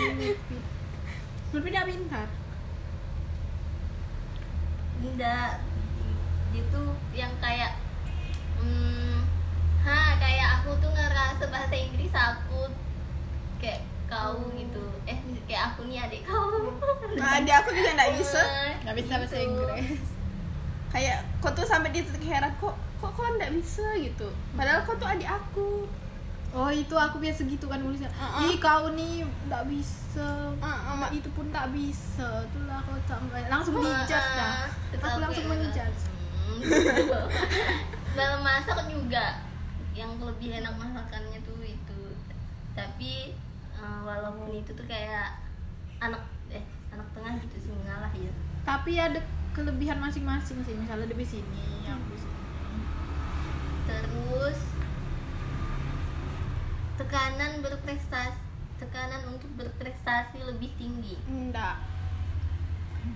tidak 1.59 1.85
pintar? 1.87 2.27
Enggak. 5.03 5.51
Dia 6.55 6.63
tuh 6.71 6.89
yang 7.11 7.33
kayak 7.43 7.75
hmm, 8.61 9.27
ha 9.83 10.15
kayak 10.21 10.47
aku 10.61 10.79
tuh 10.79 10.91
ngerasa 10.91 11.43
bahasa 11.51 11.75
Inggris 11.75 12.13
aku 12.15 12.71
kayak 13.59 13.83
kau 14.07 14.39
gitu. 14.55 14.83
Eh 15.03 15.17
kayak 15.49 15.75
aku 15.75 15.91
nih 15.91 15.99
adik 15.99 16.23
kau. 16.23 16.71
Nah 17.19 17.43
dia 17.43 17.59
aku 17.59 17.75
juga 17.75 17.91
nggak 17.91 18.11
bisa. 18.15 18.41
Nggak 18.87 18.95
bisa 19.03 19.13
bahasa 19.19 19.35
Gitu. 19.35 19.45
Inggris. 19.51 20.01
Kayak 20.95 21.17
kau 21.43 21.51
tuh 21.51 21.67
sampai 21.67 21.91
di 21.91 22.05
titik 22.05 22.23
heran 22.29 22.53
kok 22.61 22.77
kok 23.03 23.11
kau 23.19 23.27
nggak 23.35 23.51
bisa 23.51 23.83
gitu? 23.99 24.27
Padahal 24.55 24.87
kau 24.87 24.95
tuh 24.95 25.03
adik 25.11 25.27
aku. 25.27 25.83
Oh 26.53 26.69
itu 26.71 26.95
aku 26.95 27.19
biasa 27.19 27.49
gitu 27.49 27.65
kan 27.65 27.81
nulisnya 27.81 28.07
Uh-uh. 28.13 28.45
ih 28.47 28.61
kau 28.63 28.95
nih 28.95 29.27
nggak 29.51 29.67
bisa. 29.67 30.53
Ah, 30.63 30.93
ah, 30.93 30.95
ma- 30.95 31.11
itu 31.11 31.27
pun 31.35 31.51
tak 31.51 31.75
bisa. 31.75 32.47
Itulah 32.47 32.79
kau 32.87 32.95
sampai 33.03 33.43
langsung 33.51 33.75
dijudge 33.75 34.29
dah. 34.39 34.71
Aku 35.03 35.19
langsung 35.19 35.45
kayak, 35.49 35.59
menjudge 35.59 36.01
hmm, 36.47 36.61
dalam 38.13 38.39
masak 38.45 38.79
juga 38.87 39.41
yang 39.97 40.15
lebih 40.21 40.63
enak 40.63 40.73
masakannya 40.79 41.41
tuh 41.43 41.59
itu. 41.65 42.01
Tapi 42.71 43.35
eh, 43.75 43.99
walaupun 44.05 44.53
itu 44.53 44.71
tuh 44.71 44.85
kayak 44.87 45.43
anak 45.99 46.23
eh 46.53 46.63
anak 46.93 47.07
tengah 47.11 47.35
gitu 47.41 47.67
sih 47.67 47.71
mengalah 47.73 48.13
ya. 48.15 48.31
Tapi 48.63 48.95
ada 48.95 49.19
kelebihan 49.51 49.97
masing-masing 49.99 50.61
sih. 50.63 50.77
Misalnya 50.77 51.09
di 51.09 51.25
sini 51.25 51.83
yang 51.83 51.97
di 52.07 52.15
sini 52.15 52.32
terus 53.87 54.59
tekanan 56.95 57.59
berprestasi 57.65 58.39
tekanan 58.83 59.21
untuk 59.31 59.47
berprestasi 59.55 60.43
lebih 60.43 60.75
tinggi. 60.75 61.15
Enggak. 61.29 61.79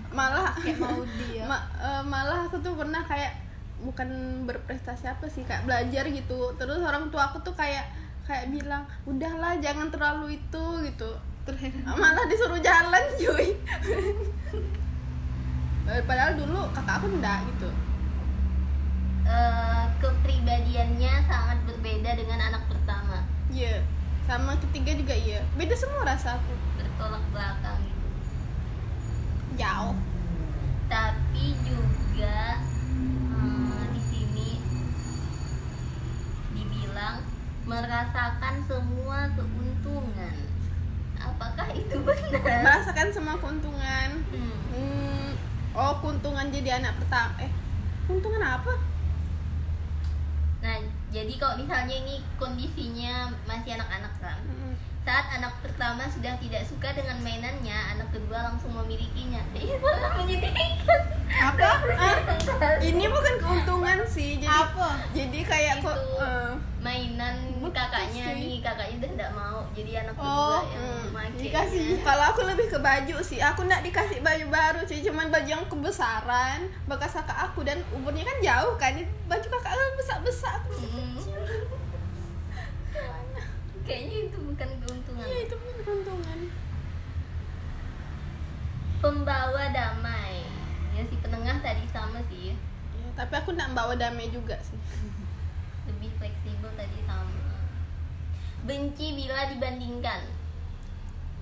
Malah 0.08 0.56
kayak 0.56 0.80
mau 0.80 1.04
dia. 1.20 1.44
Ma- 1.50 1.68
eh, 1.76 2.02
malah 2.08 2.48
aku 2.48 2.56
tuh 2.64 2.72
pernah 2.72 3.04
kayak 3.04 3.36
bukan 3.84 4.08
berprestasi 4.48 5.06
apa 5.06 5.28
sih 5.28 5.44
kayak 5.44 5.68
belajar 5.68 6.08
gitu. 6.08 6.56
Terus 6.56 6.80
orang 6.80 7.12
tua 7.12 7.28
aku 7.28 7.44
tuh 7.44 7.52
kayak 7.52 7.84
kayak 8.24 8.48
bilang 8.52 8.84
udahlah 9.04 9.60
jangan 9.60 9.92
terlalu 9.92 10.40
itu 10.40 10.64
gitu. 10.88 11.10
Terus 11.44 11.60
malah 12.02 12.24
disuruh 12.24 12.60
jalan 12.60 13.04
cuy. 13.20 13.48
Padahal 16.08 16.36
dulu 16.36 16.68
kakak 16.76 17.00
aku 17.00 17.06
enggak 17.16 17.40
gitu 17.48 17.87
Eh, 19.28 19.84
kepribadiannya 20.00 21.14
sangat 21.28 21.58
berbeda 21.68 22.16
dengan 22.16 22.40
anak 22.48 22.64
pertama. 22.64 23.28
Iya 23.52 23.84
sama 24.24 24.56
ketiga 24.60 24.92
juga 24.96 25.12
iya. 25.16 25.40
Beda 25.56 25.76
semua 25.76 26.04
rasa 26.04 26.40
aku. 26.40 26.52
Bertolak 26.80 27.24
belakang. 27.32 27.80
Gitu 27.84 28.08
jauh. 29.60 29.96
Tapi 30.88 31.44
juga 31.60 32.60
eh, 33.36 33.84
di 33.92 34.00
sini 34.00 34.50
dibilang 36.56 37.20
merasakan 37.68 38.64
semua 38.64 39.28
keuntungan. 39.36 40.36
Apakah 41.20 41.68
itu 41.76 42.00
benar? 42.08 42.64
Merasakan 42.64 43.08
semua 43.12 43.36
keuntungan. 43.36 44.24
Hmm. 44.32 44.56
Hmm, 44.72 45.28
oh 45.76 46.00
keuntungan 46.00 46.48
jadi 46.48 46.80
anak 46.80 46.96
pertama 46.96 47.44
eh 47.44 47.52
keuntungan 48.08 48.40
apa 48.40 48.97
nah 50.58 50.76
jadi 51.14 51.32
kalau 51.38 51.54
misalnya 51.62 51.94
ini 51.94 52.18
kondisinya 52.34 53.30
masih 53.46 53.78
anak-anak 53.78 54.14
kan 54.18 54.38
Hmm. 54.42 54.74
Saat 55.00 55.26
anak 55.32 55.54
pertama 55.58 56.04
sudah 56.06 56.36
tidak 56.36 56.62
suka 56.62 56.92
dengan 56.92 57.16
mainannya 57.18 57.72
anak 57.92 58.08
kedua 58.10 58.44
langsung 58.44 58.70
memilikinya. 58.72 59.40
Malah 59.82 60.12
menyedihkan 60.16 60.70
apa? 61.30 61.70
Ah, 61.94 62.16
ini 62.78 63.04
bukan 63.06 63.34
keuntungan 63.38 63.98
sih 64.04 64.36
jadi 64.36 64.48
apa? 64.48 64.96
jadi 65.10 65.38
kayak 65.40 65.74
kok 65.80 65.92
Itu. 65.94 66.18
eh, 66.18 66.50
mainan 66.78 67.36
Betul 67.58 67.70
kakaknya 67.74 68.24
sih. 68.26 68.40
nih 68.40 68.56
kakaknya 68.58 68.96
udah 68.96 69.10
tidak 69.12 69.30
mau 69.32 69.58
jadi 69.70 69.90
anak 70.00 70.14
kedua 70.14 70.28
Oh, 70.28 70.60
yang 70.64 71.04
hmm, 71.04 71.36
dikasih. 71.36 71.86
Kalau 72.00 72.24
aku 72.26 72.40
lebih 72.44 72.66
ke 72.66 72.78
baju 72.78 73.16
sih 73.20 73.38
aku 73.38 73.60
nggak 73.62 73.82
dikasih 73.82 74.18
baju 74.18 74.46
baru 74.48 74.80
sih 74.84 74.98
cuman 75.00 75.28
baju 75.28 75.48
yang 75.48 75.64
kebesaran 75.66 76.58
bekas 76.84 77.12
kakak 77.14 77.38
aku 77.44 77.60
dan 77.62 77.78
umurnya 77.90 78.24
kan 78.24 78.38
jauh 78.40 78.74
kan 78.74 78.96
baju 79.26 79.46
kakak 79.50 79.70
aku 79.70 79.94
besar 79.96 80.18
besar 80.20 80.52
aku 80.58 80.68
masih 80.74 80.88
Hmm. 80.88 81.12
kecil 81.14 81.38
kayaknya 83.88 84.16
itu 84.28 84.38
bukan 84.44 84.68
keuntungan. 84.84 85.24
Iya 85.24 85.38
itu 85.48 85.56
pun 85.56 85.74
keuntungan. 85.80 86.38
Pembawa 89.00 89.64
damai. 89.72 90.44
Ya 90.92 91.02
si 91.08 91.16
penengah 91.24 91.56
tadi 91.64 91.88
sama 91.88 92.20
sih. 92.28 92.52
Iya, 92.52 93.08
tapi 93.16 93.32
aku 93.40 93.56
nggak 93.56 93.72
bawa 93.72 93.96
damai 93.96 94.28
juga 94.28 94.60
sih. 94.60 94.76
Lebih 95.88 96.12
fleksibel 96.20 96.68
tadi 96.76 97.00
sama. 97.08 97.56
Benci 98.68 99.16
bila 99.16 99.48
dibandingkan. 99.48 100.20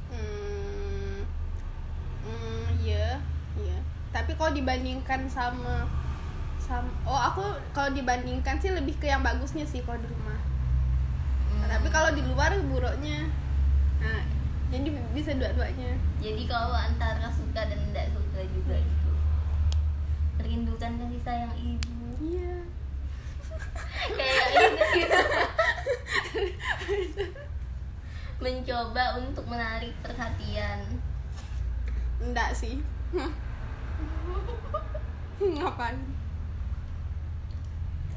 Hmm, 0.06 1.26
hmm 2.22 2.66
iya 2.86 3.18
iya. 3.58 3.78
Tapi 4.14 4.38
kalau 4.38 4.54
dibandingkan 4.54 5.26
sama 5.26 5.90
sama 6.62 6.86
oh 7.06 7.18
aku 7.18 7.42
kalau 7.74 7.90
dibandingkan 7.90 8.58
sih 8.62 8.70
lebih 8.70 8.94
ke 9.02 9.10
yang 9.10 9.26
bagusnya 9.26 9.66
sih 9.66 9.82
kalau 9.82 9.98
di 9.98 10.06
rumah. 10.06 10.45
Tapi 11.66 11.88
kalau 11.90 12.10
di 12.14 12.22
luar 12.22 12.54
buruknya. 12.66 13.28
Nah 14.00 14.22
jadi 14.66 14.88
bisa 15.14 15.30
dua-duanya. 15.38 15.94
Jadi 16.18 16.42
kalau 16.50 16.74
antara 16.74 17.30
suka 17.30 17.70
dan 17.70 17.78
tidak 17.90 18.10
suka 18.10 18.40
juga 18.50 18.76
gitu. 18.82 19.12
Merindukan 20.42 20.92
kasih 20.98 21.22
sayang 21.22 21.54
ibu. 21.54 22.06
Iya. 22.18 22.56
Kayak 24.10 24.46
ini 24.50 24.86
gitu. 24.98 25.20
Mencoba 28.42 29.04
untuk 29.22 29.46
menarik 29.46 29.94
perhatian. 30.02 30.98
Enggak 32.18 32.50
sih. 32.58 32.82
Ngapain? 35.56 36.00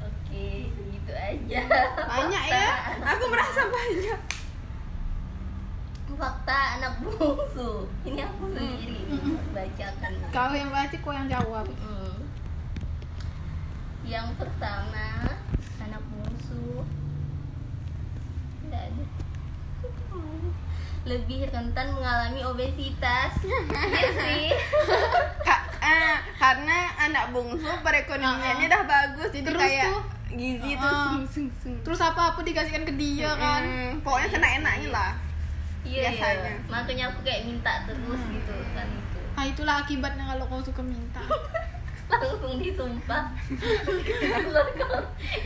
Oke 0.00 0.72
gitu 1.00 1.12
aja. 1.12 1.60
Banyak 1.98 2.44
ya? 2.46 2.68
Aku 3.08 3.24
merasa 3.26 3.62
banyak. 3.66 4.20
Fakta 6.10 6.76
anak 6.76 7.00
bungsu. 7.00 7.88
Ini 8.04 8.20
aku 8.22 8.52
sendiri 8.52 9.08
bacakan. 9.50 10.12
Kau 10.28 10.52
yang 10.52 10.68
baca 10.68 10.92
kau 10.94 11.10
yang 11.10 11.24
jawab 11.26 11.64
Hmm. 11.70 12.28
yang 14.02 14.28
pertama 14.34 15.32
anak 15.80 16.02
bungsu. 16.06 16.84
Tidak 18.60 18.82
ada. 18.84 19.04
Lebih 21.02 21.48
rentan 21.48 21.88
mengalami 21.90 22.44
obesitas. 22.44 23.32
Ya 23.96 24.08
sih. 24.12 24.52
Ka- 25.40 25.72
ah, 25.80 26.16
karena 26.36 26.78
anak 27.00 27.32
bungsu 27.32 27.64
perekonomiannya 27.80 28.68
dah 28.68 28.84
bagus 28.84 29.32
jadi 29.32 29.46
Terus 29.46 29.56
kayak 29.58 29.88
tuh, 29.88 30.02
gizi 30.34 30.72
sung. 30.78 31.78
terus 31.82 32.00
apa? 32.02 32.34
Apa 32.34 32.40
dikasihkan 32.46 32.86
ke 32.86 32.94
dia 32.94 33.30
kan? 33.34 33.62
Hmm, 33.66 33.92
pokoknya 34.04 34.28
kena 34.30 34.48
enaknya 34.62 34.88
lah. 34.94 35.12
Iya 35.80 36.12
Biasanya. 36.12 36.52
iya 36.52 36.68
makanya 36.68 37.04
aku 37.10 37.18
kayak 37.24 37.42
minta 37.48 37.72
terus 37.88 38.20
gitu 38.30 38.54
kan. 38.76 38.86
Itu 38.86 39.18
nah 39.30 39.44
itulah 39.48 39.76
akibatnya 39.82 40.24
kalau 40.28 40.44
kau 40.46 40.62
suka 40.62 40.82
minta. 40.84 41.22
Langsung 42.10 42.58
disumpah. 42.58 43.24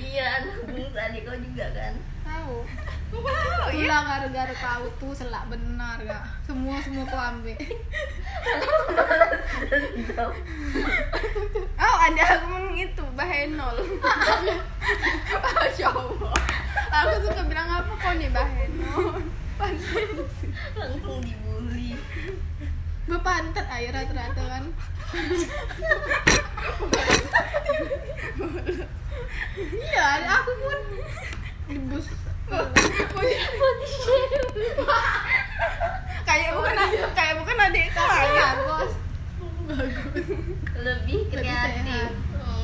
Iya 0.01 0.25
anak 0.41 0.71
bungsu 0.71 0.97
adik 0.97 1.23
kau 1.29 1.37
juga 1.37 1.67
kan 1.77 1.95
tahu. 2.35 2.67
Wow 3.15 3.71
iya. 3.71 3.87
Itulah 3.87 4.03
gara-gara 4.03 4.55
kau 4.59 4.91
tuh 4.99 5.15
selak 5.15 5.47
benar 5.47 6.03
gak 6.03 6.27
semua 6.43 6.83
semua 6.83 7.07
kau 7.07 7.15
ambil 7.15 7.55
oh 11.79 11.97
ada 12.03 12.23
aku 12.35 12.75
itu 12.75 13.05
bahenol 13.15 13.77
Masya 15.31 15.89
Allah. 15.95 16.35
Aku 16.91 17.15
suka 17.23 17.43
bilang 17.47 17.71
apa 17.71 17.93
kau 17.95 18.13
nih 18.19 18.31
bahenol 18.35 19.23
langsung 20.75 21.23
dibully. 21.23 21.95
Gue 23.07 23.21
pantat 23.23 23.67
air 23.71 23.95
rata-rata 23.95 24.43
kan. 24.43 24.65
Iya 29.55 30.07
aku 30.27 30.51
pun 30.59 30.79
di 31.65 31.81
bus 31.89 32.05
kayak 36.29 36.51
bukan 36.53 36.77
kayak 37.17 37.35
bukan 37.41 37.57
adik 37.57 37.89
ya 37.97 38.53
bagus 38.61 38.93
lebih 40.85 41.21
kreatif. 41.33 42.13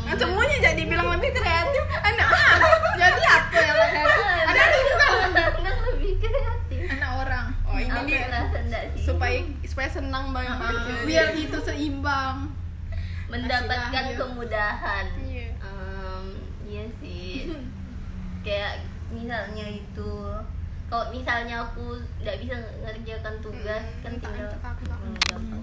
Nah, 0.05 0.15
semuanya 0.19 0.57
jadi 0.61 0.83
bilang 0.85 1.09
lebih 1.17 1.33
kreatif. 1.33 1.85
Anak 2.05 2.29
jadi 2.99 3.23
apa 3.25 3.57
yang 3.57 3.79
ada 4.45 4.61
anak 5.57 5.77
lebih 5.89 6.13
kreatif. 6.21 6.85
Anak 6.93 7.11
orang. 7.25 7.47
Oh 7.65 7.81
ini 7.81 8.01
dia. 8.05 8.29
supaya 9.01 9.41
supaya 9.65 9.89
senang 9.89 10.37
banget. 10.37 10.61
Ah, 10.61 11.01
biar 11.09 11.33
itu 11.39 11.57
seimbang. 11.65 12.53
Mendapatkan 13.31 13.95
lahir. 13.95 14.19
kemudahan. 14.19 15.07
Iya. 15.25 15.55
Iya 16.67 16.85
sih. 16.99 17.55
Kayak 18.47 18.90
misalnya 19.11 19.67
itu. 19.67 20.13
Kalau 20.91 21.07
misalnya 21.15 21.71
aku 21.71 22.03
nggak 22.19 22.39
bisa 22.43 22.57
ngerjakan 22.83 23.37
tugas 23.39 23.85
Hmm, 23.87 24.03
kan 24.03 24.13
tinggal 24.19 24.51
aku 24.59 24.85
Hmm, 24.91 25.63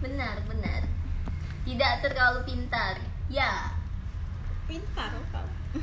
benar 0.00 0.36
benar. 0.48 0.82
Tidak 1.68 1.92
terlalu 2.00 2.40
pintar 2.48 2.96
ya. 3.28 3.76
Pintar 4.64 5.12
kau 5.32 5.48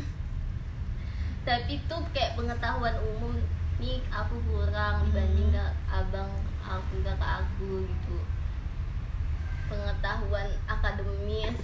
tapi 1.47 1.81
tuh 1.85 2.01
kayak 2.09 2.33
pengetahuan 2.37 2.97
umum 3.05 3.37
nih 3.77 4.01
aku 4.09 4.37
kurang 4.49 5.05
dibanding 5.09 5.53
Hmm. 5.53 5.93
abang 5.93 6.31
aku 6.65 7.05
kakak 7.05 7.45
aku 7.45 7.85
gitu. 7.85 8.17
Pengetahuan 9.69 10.49
akademis 10.65 11.57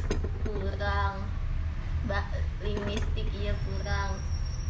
kurang. 0.45 1.26
Ba- 2.06 2.30
linguistik 2.62 3.26
iya 3.34 3.58
kurang 3.66 4.22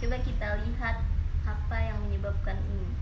coba 0.06 0.22
kita 0.22 0.62
lihat 0.62 1.02
apa 1.50 1.78
yang 1.82 1.98
menyebabkan 2.06 2.62
ini. 2.62 2.94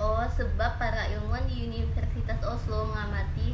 Oh 0.00 0.24
sebab 0.32 0.80
para 0.80 1.12
ilmuwan 1.12 1.44
di 1.44 1.68
Universitas 1.68 2.40
Oslo 2.40 2.88
mengamati 2.88 3.52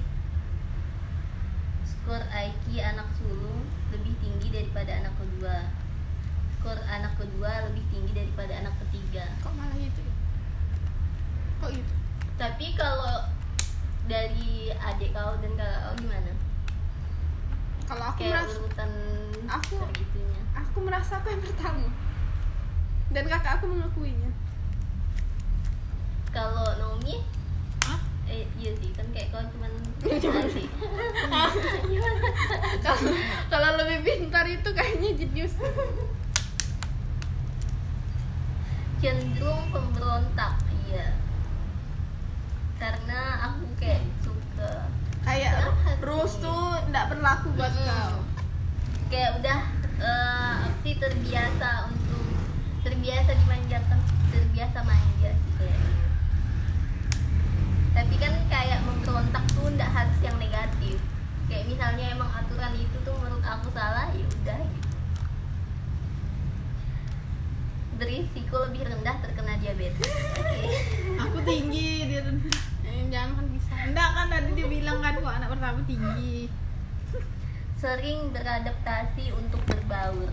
skor 1.83 2.23
IQ 2.23 2.79
anak 2.79 3.11
sulung 3.19 3.67
lebih 3.91 4.15
tinggi 4.23 4.55
daripada 4.55 4.95
anak 4.95 5.11
kedua. 5.19 5.75
Skor 6.55 6.79
anak 6.87 7.19
kedua 7.19 7.67
lebih 7.67 7.83
tinggi 7.91 8.15
daripada 8.15 8.63
anak 8.63 8.79
ketiga. 8.87 9.27
Kok 9.43 9.59
malah 9.59 9.75
itu 9.75 10.07
ya? 10.07 10.15
kok 11.57 11.73
gitu 11.73 11.95
tapi 12.37 12.77
kalau 12.77 13.27
dari 14.07 14.71
adik 14.71 15.17
kau 15.17 15.35
dan 15.41 15.57
kakak 15.57 15.83
kau 15.83 15.95
gimana? 15.99 16.33
Kalau 17.91 18.05
aku 18.13 18.23
kayak 18.23 18.45
merasa 18.45 18.59
urutan 18.61 18.91
Aku- 19.51 19.83
segitunya 19.89 20.36
aku 20.57 20.79
merasa 20.81 21.21
aku 21.21 21.29
yang 21.29 21.45
pertama? 21.45 21.89
Dan 23.13 23.25
kakak 23.29 23.61
aku 23.61 23.69
mengakuinya. 23.69 24.33
Kalau 26.33 26.67
Naomi? 26.81 27.21
Hah? 27.85 28.01
eh 28.27 28.45
iya 28.59 28.75
sih 28.75 28.91
kan 28.93 29.07
kayak 29.15 29.31
kau 29.31 29.41
cuman 29.41 29.71
sih. 30.57 30.67
Kalau 32.83 33.13
kalau 33.49 33.71
lebih 33.81 34.03
pintar 34.03 34.45
itu 34.49 34.69
kayaknya 34.75 35.11
jenius. 35.17 35.55
Cenderung 39.01 39.71
pemberontak 39.71 40.57
iya. 40.89 41.15
Karena 42.77 43.53
aku 43.53 43.65
kayak 43.81 44.03
suka 44.21 44.91
kayak 45.25 45.73
rules 46.03 46.37
tuh 46.43 46.85
nggak 46.91 47.07
berlaku 47.15 47.49
buat 47.55 47.73
kau. 47.73 48.21
Kayak 49.07 49.39
udah 49.41 49.61
eh, 50.01 50.53
apa 50.65 50.77
sih 50.85 50.95
terbiasa 50.97 51.93
untuk 51.93 52.25
terbiasa 52.85 53.31
dimanjakan 53.35 53.99
terbiasa 54.33 54.79
manja 54.85 55.31
sih 55.33 55.53
kayaknya 55.57 56.07
tapi 57.97 58.15
kan 58.21 58.33
kayak 58.53 58.85
memberontak 58.85 59.41
tuh 59.57 59.73
nggak 59.73 59.89
harus 59.89 60.19
yang 60.21 60.37
negatif. 60.37 61.01
Kayak 61.49 61.65
misalnya 61.65 62.13
emang 62.13 62.29
aturan 62.29 62.77
itu 62.77 62.97
tuh 63.01 63.17
menurut 63.17 63.41
aku 63.41 63.73
salah 63.73 64.13
ya 64.13 64.21
udah 64.21 64.61
gitu. 64.61 64.91
Berisiko 67.97 68.57
lebih 68.69 68.85
rendah 68.85 69.17
terkena 69.25 69.57
diabetes. 69.57 70.13
Oke. 70.37 70.69
Aku 71.25 71.41
tinggi 71.49 72.13
dia 72.13 72.21
Eh, 72.85 73.09
jangan 73.17 73.41
kan 73.41 73.47
bisa. 73.49 73.73
Enggak 73.89 74.09
kan 74.13 74.27
tadi 74.29 74.51
dia 74.53 74.69
bilang 74.69 75.01
kan 75.01 75.17
kok 75.17 75.33
anak 75.33 75.49
pertama 75.57 75.81
tinggi 75.89 76.53
sering 77.77 78.33
beradaptasi 78.33 79.37
untuk 79.37 79.61
berbaur. 79.69 80.33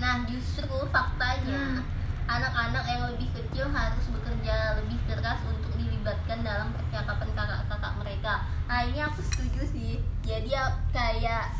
Nah, 0.00 0.24
justru 0.24 0.72
faktanya 0.88 1.84
anak-anak 2.24 2.84
yang 2.88 3.02
lebih 3.12 3.28
kecil 3.36 3.68
harus 3.68 4.04
bekerja 4.08 4.80
lebih 4.80 4.96
keras 5.04 5.44
untuk 5.44 5.76
dilibatkan 5.76 6.40
dalam 6.40 6.72
percakapan 6.72 7.28
kakak-kakak 7.36 7.94
mereka. 8.00 8.32
Nah, 8.64 8.80
ini 8.88 8.98
aku 9.04 9.20
setuju 9.20 9.62
sih. 9.68 10.00
Jadi 10.24 10.56
ya 10.56 10.72
kayak 10.90 11.52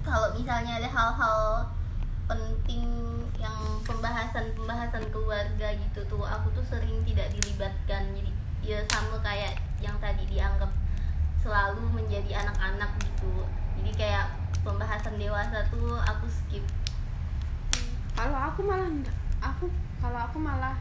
kalau 0.00 0.32
misalnya 0.32 0.80
ada 0.80 0.88
hal-hal 0.88 1.40
penting 2.24 2.88
yang 3.36 3.56
pembahasan-pembahasan 3.84 5.04
keluarga 5.12 5.68
gitu 5.76 6.00
tuh, 6.08 6.24
aku 6.24 6.48
tuh 6.56 6.64
sering 6.64 7.04
tidak 7.04 7.28
dilibatkan. 7.36 8.08
Jadi 8.16 8.32
ya 8.64 8.80
sama 8.88 9.20
kayak 9.20 9.60
yang 9.84 9.94
tadi 10.00 10.24
dianggap 10.26 10.72
selalu 11.42 11.82
menjadi 11.94 12.44
anak-anak 12.44 12.90
gitu. 13.02 13.46
Jadi 13.78 13.90
kayak 13.94 14.26
pembahasan 14.66 15.16
dewasa 15.16 15.64
tuh 15.70 15.96
aku 16.02 16.26
skip. 16.26 16.64
Kalau 18.18 18.34
aku 18.34 18.66
malah 18.66 18.90
aku 19.38 19.70
kalau 20.02 20.18
aku 20.26 20.38
malah 20.42 20.74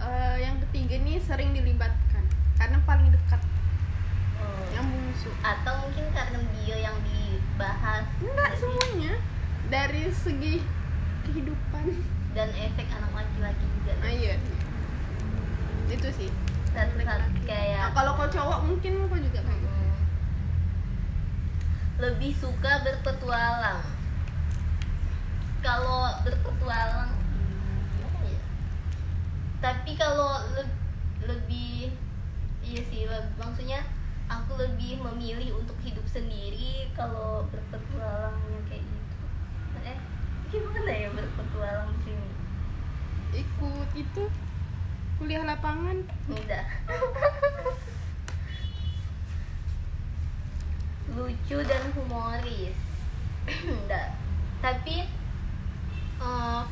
eh, 0.00 0.36
yang 0.40 0.56
ketiga 0.68 0.96
nih 1.04 1.20
sering 1.20 1.52
dilibatkan. 1.52 2.24
Karena 2.56 2.80
paling 2.88 3.12
dekat 3.12 3.40
yang 4.72 4.86
bungsu. 4.88 5.30
Atau 5.44 5.86
mungkin 5.86 6.08
karena 6.14 6.38
dia 6.60 6.76
yang 6.90 6.96
dibahas. 7.04 8.04
Enggak 8.22 8.50
Jadi- 8.56 8.60
semuanya. 8.64 9.14
Dari 9.68 10.02
segi 10.08 10.64
kehidupan. 11.28 11.86
Dan 12.32 12.48
efek 12.54 12.86
anak 12.94 13.12
laki-laki 13.12 13.64
juga. 13.80 13.92
Ah 14.00 14.12
iya. 14.12 14.36
Itu 15.90 16.08
sih. 16.12 16.30
Nah, 16.76 16.86
kayak 17.42 17.90
kalau 17.90 18.14
kau 18.14 18.28
cowok 18.30 18.60
mungkin 18.62 19.10
kau 19.10 19.18
juga 19.18 19.40
kayak 19.42 19.57
Mm. 19.57 19.57
Lebih 21.98 22.32
suka 22.38 22.82
berpetualang. 22.86 23.82
Kalau 25.58 26.22
berpetualang 26.22 27.10
gimana 27.98 28.20
ya? 28.30 28.42
Tapi 29.58 29.98
kalau 29.98 30.38
le- 30.54 30.78
lebih 31.26 31.90
iya 32.62 32.80
sih 32.86 33.10
le- 33.10 33.34
maksudnya 33.34 33.82
aku 34.30 34.54
lebih 34.54 35.02
memilih 35.02 35.58
untuk 35.58 35.74
hidup 35.82 36.06
sendiri 36.06 36.86
kalau 36.94 37.42
berpetualangnya 37.50 38.60
kayak 38.70 38.86
gitu. 38.86 39.16
Eh 39.82 39.98
gimana 40.48 40.90
ya 40.92 41.08
berpetualang 41.12 41.92
sini? 42.06 42.28
Ikut 43.36 43.88
itu 43.92 44.24
kuliah 45.20 45.44
lapangan. 45.44 46.00
Udah. 46.32 46.64
Lucu 51.12 51.58
dan 51.64 51.84
humoris. 51.92 52.78
Enggak. 53.48 54.16
Tapi 54.64 55.04
eh, 56.20 56.62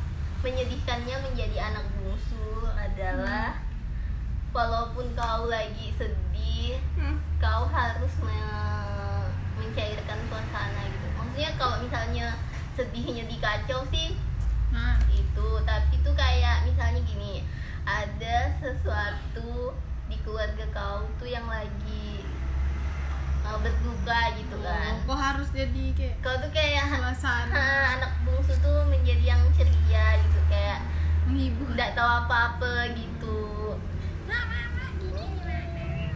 menyedihkannya 0.41 1.15
menjadi 1.21 1.57
anak 1.73 1.85
bungsu 1.97 2.65
adalah 2.73 3.57
walaupun 4.53 5.13
kau 5.13 5.45
lagi 5.49 5.93
sedih, 5.97 6.81
hmm. 6.97 7.17
kau 7.37 7.69
harus 7.69 8.13
me- 8.25 9.29
mencairkan 9.57 10.17
suasana 10.29 10.81
gitu. 10.89 11.07
Maksudnya 11.17 11.51
kalau 11.61 11.77
misalnya 11.81 12.33
sedihnya 12.77 13.25
dikacau 13.25 13.81
sih 13.89 14.13
nah 14.69 14.99
itu 15.09 15.47
tapi 15.65 15.95
tuh 16.05 16.13
kayak 16.13 16.61
misalnya 16.67 17.01
gini 17.09 17.41
ada 17.87 18.53
sesuatu 18.61 19.73
di 20.05 20.17
keluarga 20.21 20.61
kau 20.69 21.07
tuh 21.17 21.25
yang 21.25 21.47
lagi 21.49 22.21
uh, 23.47 23.57
berduka 23.57 24.19
gitu 24.37 24.61
kan 24.61 24.93
kok 25.07 25.17
harus 25.17 25.46
jadi 25.57 25.85
kayak 25.97 26.15
kau 26.21 26.37
tuh 26.37 26.51
kayak 26.53 26.85
suasana 26.85 27.49
ha, 27.57 27.97
anak 27.97 28.13
bungsu 28.21 28.53
tuh 28.61 28.85
menjadi 28.85 29.33
yang 29.33 29.41
ceria 29.57 30.21
gitu 30.21 30.39
kayak 30.53 30.85
menghibur 31.25 31.73
nggak 31.73 31.97
tahu 31.97 32.05
apa-apa 32.05 32.93
gitu 32.93 33.73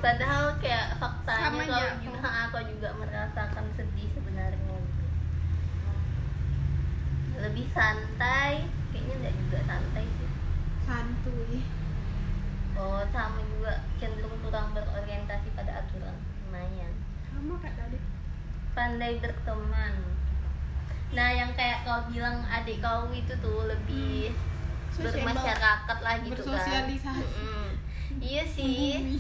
padahal 0.02 0.58
kayak 0.62 0.98
faktanya 1.02 1.62
kau 1.66 1.74
aja. 1.74 1.98
juga 2.06 2.20
ha, 2.22 2.54
kau 2.54 2.62
juga 2.70 2.89
merasakan 3.02 3.66
sedih 3.74 4.10
sebenarnya 4.14 4.78
gitu. 4.78 5.06
lebih 7.42 7.66
santai 7.74 8.70
kayaknya 8.94 9.16
nggak 9.26 9.36
juga 9.42 9.60
santai 9.66 10.06
sih 10.06 10.30
santuy 10.86 11.66
Oh, 12.72 13.04
sama 13.14 13.44
juga 13.46 13.84
cenderung 14.00 14.42
kurang 14.42 14.72
berorientasi 14.74 15.54
pada 15.54 15.84
aturan. 15.86 16.16
Lumayan. 16.48 16.89
sama 17.30 17.60
kayak 17.62 17.78
tadi 17.78 18.00
Pandai 18.72 19.20
berteman. 19.20 19.94
Nah, 21.12 21.30
yang 21.30 21.52
kayak 21.54 21.84
kau 21.84 22.08
bilang 22.08 22.40
adik 22.46 22.80
kau 22.80 23.12
itu 23.12 23.34
tuh 23.38 23.68
lebih 23.68 24.32
Sosial- 24.90 25.24
bermasyarakat 25.24 25.98
lah 26.00 26.16
gitu 26.20 26.42
kan. 26.42 26.56
bersosialisasi. 26.56 27.20
Mm-mm. 27.20 27.68
Iya 28.18 28.44
sih. 28.46 28.92
Membumi. 28.98 29.20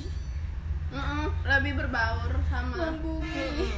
Mm-mm, 0.91 1.23
lebih 1.45 1.73
berbaur 1.77 2.31
sama 2.47 2.75
membumi 2.91 3.71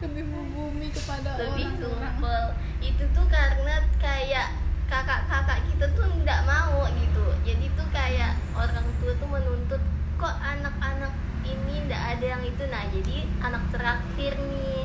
lebih 0.00 0.24
membumi 0.24 0.88
kepada 0.88 1.36
Lebih 1.36 1.64
orang-orang 1.68 2.16
sumpel. 2.16 2.44
Itu 2.80 3.04
tuh 3.12 3.26
karena 3.26 3.76
kayak 3.98 4.48
kakak-kakak 4.84 5.60
kita 5.66 5.86
tuh 5.92 6.06
nggak 6.14 6.40
mau 6.44 6.84
gitu 6.92 7.24
jadi 7.42 7.66
tuh 7.72 7.88
kayak 7.88 8.36
orang 8.52 8.84
tua 9.00 9.12
tuh 9.16 9.26
menuntut 9.26 9.80
kok 10.16 10.36
anak-anak 10.40 11.14
ini 11.44 11.74
nggak 11.88 12.02
ada 12.18 12.26
yang 12.36 12.42
itu? 12.42 12.62
Nah 12.68 12.82
jadi 12.92 13.16
anak 13.44 13.64
terakhir 13.74 14.32
nih 14.38 14.84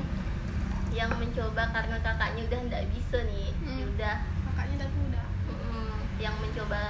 yang 0.93 1.11
mencoba 1.15 1.69
karena 1.69 1.97
kakaknya 2.01 2.41
udah 2.49 2.59
nggak 2.69 2.85
bisa 2.93 3.17
nih. 3.23 3.49
Hmm. 3.63 3.79
udah. 3.93 4.17
Kakaknya 4.23 4.75
udah 4.83 4.89
muda 4.97 5.23
mm, 5.49 5.97
yang 6.19 6.35
mencoba 6.41 6.81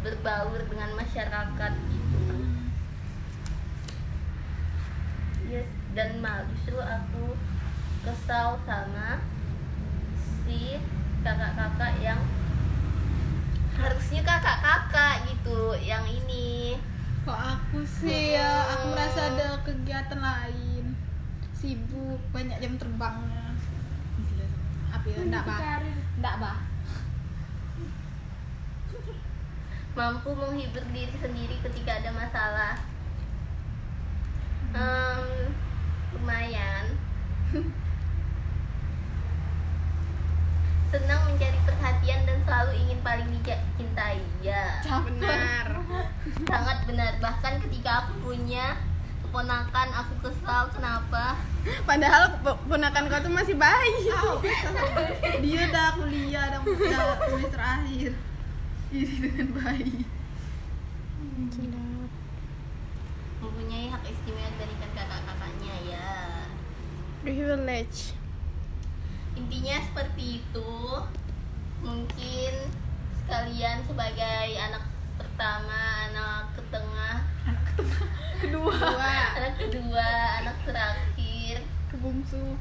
berbaur 0.00 0.60
dengan 0.68 0.90
masyarakat 0.96 1.72
gitu. 1.88 2.34
Yes 5.50 5.80
dan 5.94 6.22
malah 6.22 6.46
justru 6.46 6.78
aku 6.78 7.34
kesal 8.06 8.62
sama 8.62 9.18
si 10.46 10.78
kakak-kakak 11.26 11.98
yang 12.00 12.20
harusnya 13.74 14.22
kakak-kakak 14.22 15.26
gitu 15.26 15.74
yang 15.82 16.06
ini 16.06 16.78
kok 17.20 17.40
aku 17.40 17.84
sih 17.84 18.34
ya? 18.36 18.64
Aku 18.76 18.96
merasa 18.96 19.20
ada 19.32 19.60
kegiatan 19.60 20.20
lain. 20.20 20.96
Sibuk 21.52 22.20
banyak 22.32 22.56
jam 22.60 22.74
terbangnya. 22.80 23.52
Apa 24.90 25.06
ya? 25.06 25.16
Enggak 25.20 25.44
bah 25.44 25.58
enggak 26.16 26.36
bah 26.40 26.58
mampu 29.90 30.30
menghibur 30.32 30.86
diri 30.94 31.12
sendiri 31.18 31.58
ketika 31.60 31.98
ada 31.98 32.10
masalah. 32.14 32.74
Em, 34.70 35.50
lumayan 36.14 36.94
senang 40.90 41.22
mencari 41.22 41.58
perhatian 41.62 42.26
dan 42.26 42.38
selalu 42.42 42.72
ingin 42.82 42.98
paling 43.06 43.28
dicintai. 43.30 44.18
Ya 44.42 44.82
benar. 44.82 45.66
Sangat 46.50 46.78
benar. 46.90 47.12
Bahkan 47.22 47.62
ketika 47.62 47.90
aku 48.06 48.12
punya 48.26 48.74
keponakan 49.22 49.88
aku 49.94 50.14
kesal. 50.26 50.66
Kenapa? 50.74 51.38
Padahal 51.86 52.42
pe- 52.42 52.60
ponakan 52.66 53.06
kau 53.06 53.22
tuh 53.22 53.30
masih 53.30 53.54
bayi. 53.54 54.10
Dia 55.46 55.60
udah 55.70 55.88
kuliah 55.94 56.44
udah 56.50 56.60
udah 56.66 57.02
semester 57.30 57.62
akhir 57.62 58.12
iri 58.90 59.16
dengan 59.22 59.48
bayi. 59.54 60.02
Mempunyai 63.40 63.86
hak 63.88 64.02
istimewa 64.04 64.50
dibandingkan 64.50 64.90
kakak-kakaknya 64.98 65.74
ya. 65.94 66.10
Privilege 67.22 68.19
intinya 69.36 69.76
seperti 69.84 70.42
itu. 70.42 70.72
Mungkin 71.80 72.52
sekalian 73.22 73.84
sebagai 73.88 74.48
anak 74.58 74.84
pertama 75.16 75.80
anak 76.10 76.52
ketengah. 76.56 77.18
Kedua. 78.40 78.72
Dua 78.72 79.12
anak 79.36 79.54
kedua 79.60 80.08
anak 80.44 80.56
terakhir. 80.64 81.56
Kebungsu. 81.92 82.56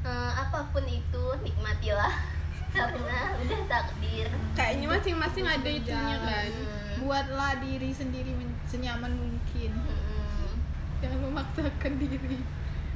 Eh, 0.00 0.32
apa 0.36 0.68
pun 0.72 0.84
itu 0.88 1.24
nikmatilah. 1.44 2.14
Karena 2.76 3.34
udah 3.36 3.60
takdir. 3.66 4.28
Kayaknya 4.54 4.86
masing-masing 4.88 5.46
ada 5.46 5.70
itunya 5.70 6.16
kan. 6.22 6.50
Hmm. 6.50 6.78
buatlah 7.00 7.56
diri 7.64 7.90
sendiri 7.96 8.28
senyaman 8.68 9.16
mungkin. 9.16 9.72
Mm-mm. 9.72 10.52
jangan 11.00 11.18
memaksakan 11.24 11.96
diri 11.96 12.38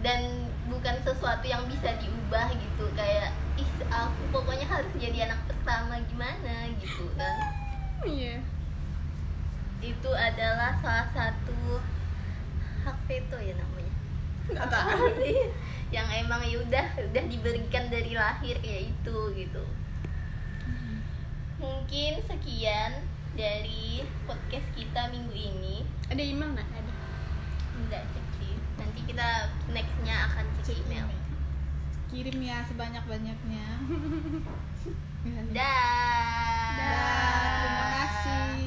dan 0.05 0.53
bukan 0.69 1.01
sesuatu 1.01 1.49
yang 1.49 1.65
bisa 1.65 1.97
diubah 1.97 2.53
gitu. 2.53 2.85
Kayak 2.93 3.33
ih 3.57 3.71
aku 3.89 4.23
pokoknya 4.29 4.69
harus 4.69 4.93
jadi 5.01 5.27
anak 5.33 5.41
pertama 5.49 5.97
gimana? 6.13 6.69
gitu 6.77 7.09
kan. 7.17 7.37
Iya. 8.05 8.45
Itu 9.81 10.11
adalah 10.13 10.77
salah 10.85 11.09
satu 11.17 11.81
hak 12.85 12.99
veto 13.09 13.41
ya 13.41 13.57
namanya. 13.57 13.95
Nggak 14.53 14.69
tahu. 14.69 15.05
Sih? 15.25 15.49
yang 15.97 16.09
emang 16.13 16.45
ya 16.45 16.61
udah 16.61 16.87
udah 17.01 17.25
diberikan 17.33 17.89
dari 17.89 18.13
lahir 18.13 18.61
kayak 18.61 18.93
itu 18.93 19.19
gitu. 19.41 19.65
Mungkin 21.57 22.21
sekian 22.29 22.93
dari 23.41 24.05
podcast 24.29 24.69
kita 24.77 25.09
minggu 25.09 25.33
ini. 25.33 25.81
Ada 26.13 26.21
email 26.21 26.53
nggak? 26.53 26.69
Ada. 26.69 26.93
Enggak 27.81 28.05
nanti 28.95 29.11
kita 29.11 29.51
nextnya 29.75 30.31
akan 30.31 30.47
cek 30.63 30.79
email. 30.87 31.11
kirim 32.15 32.39
ya 32.47 32.63
sebanyak 32.63 33.03
banyaknya 33.11 33.67
dah. 35.51 35.51
Dah, 36.79 37.51
terima 37.59 37.87
kasih 37.91 38.64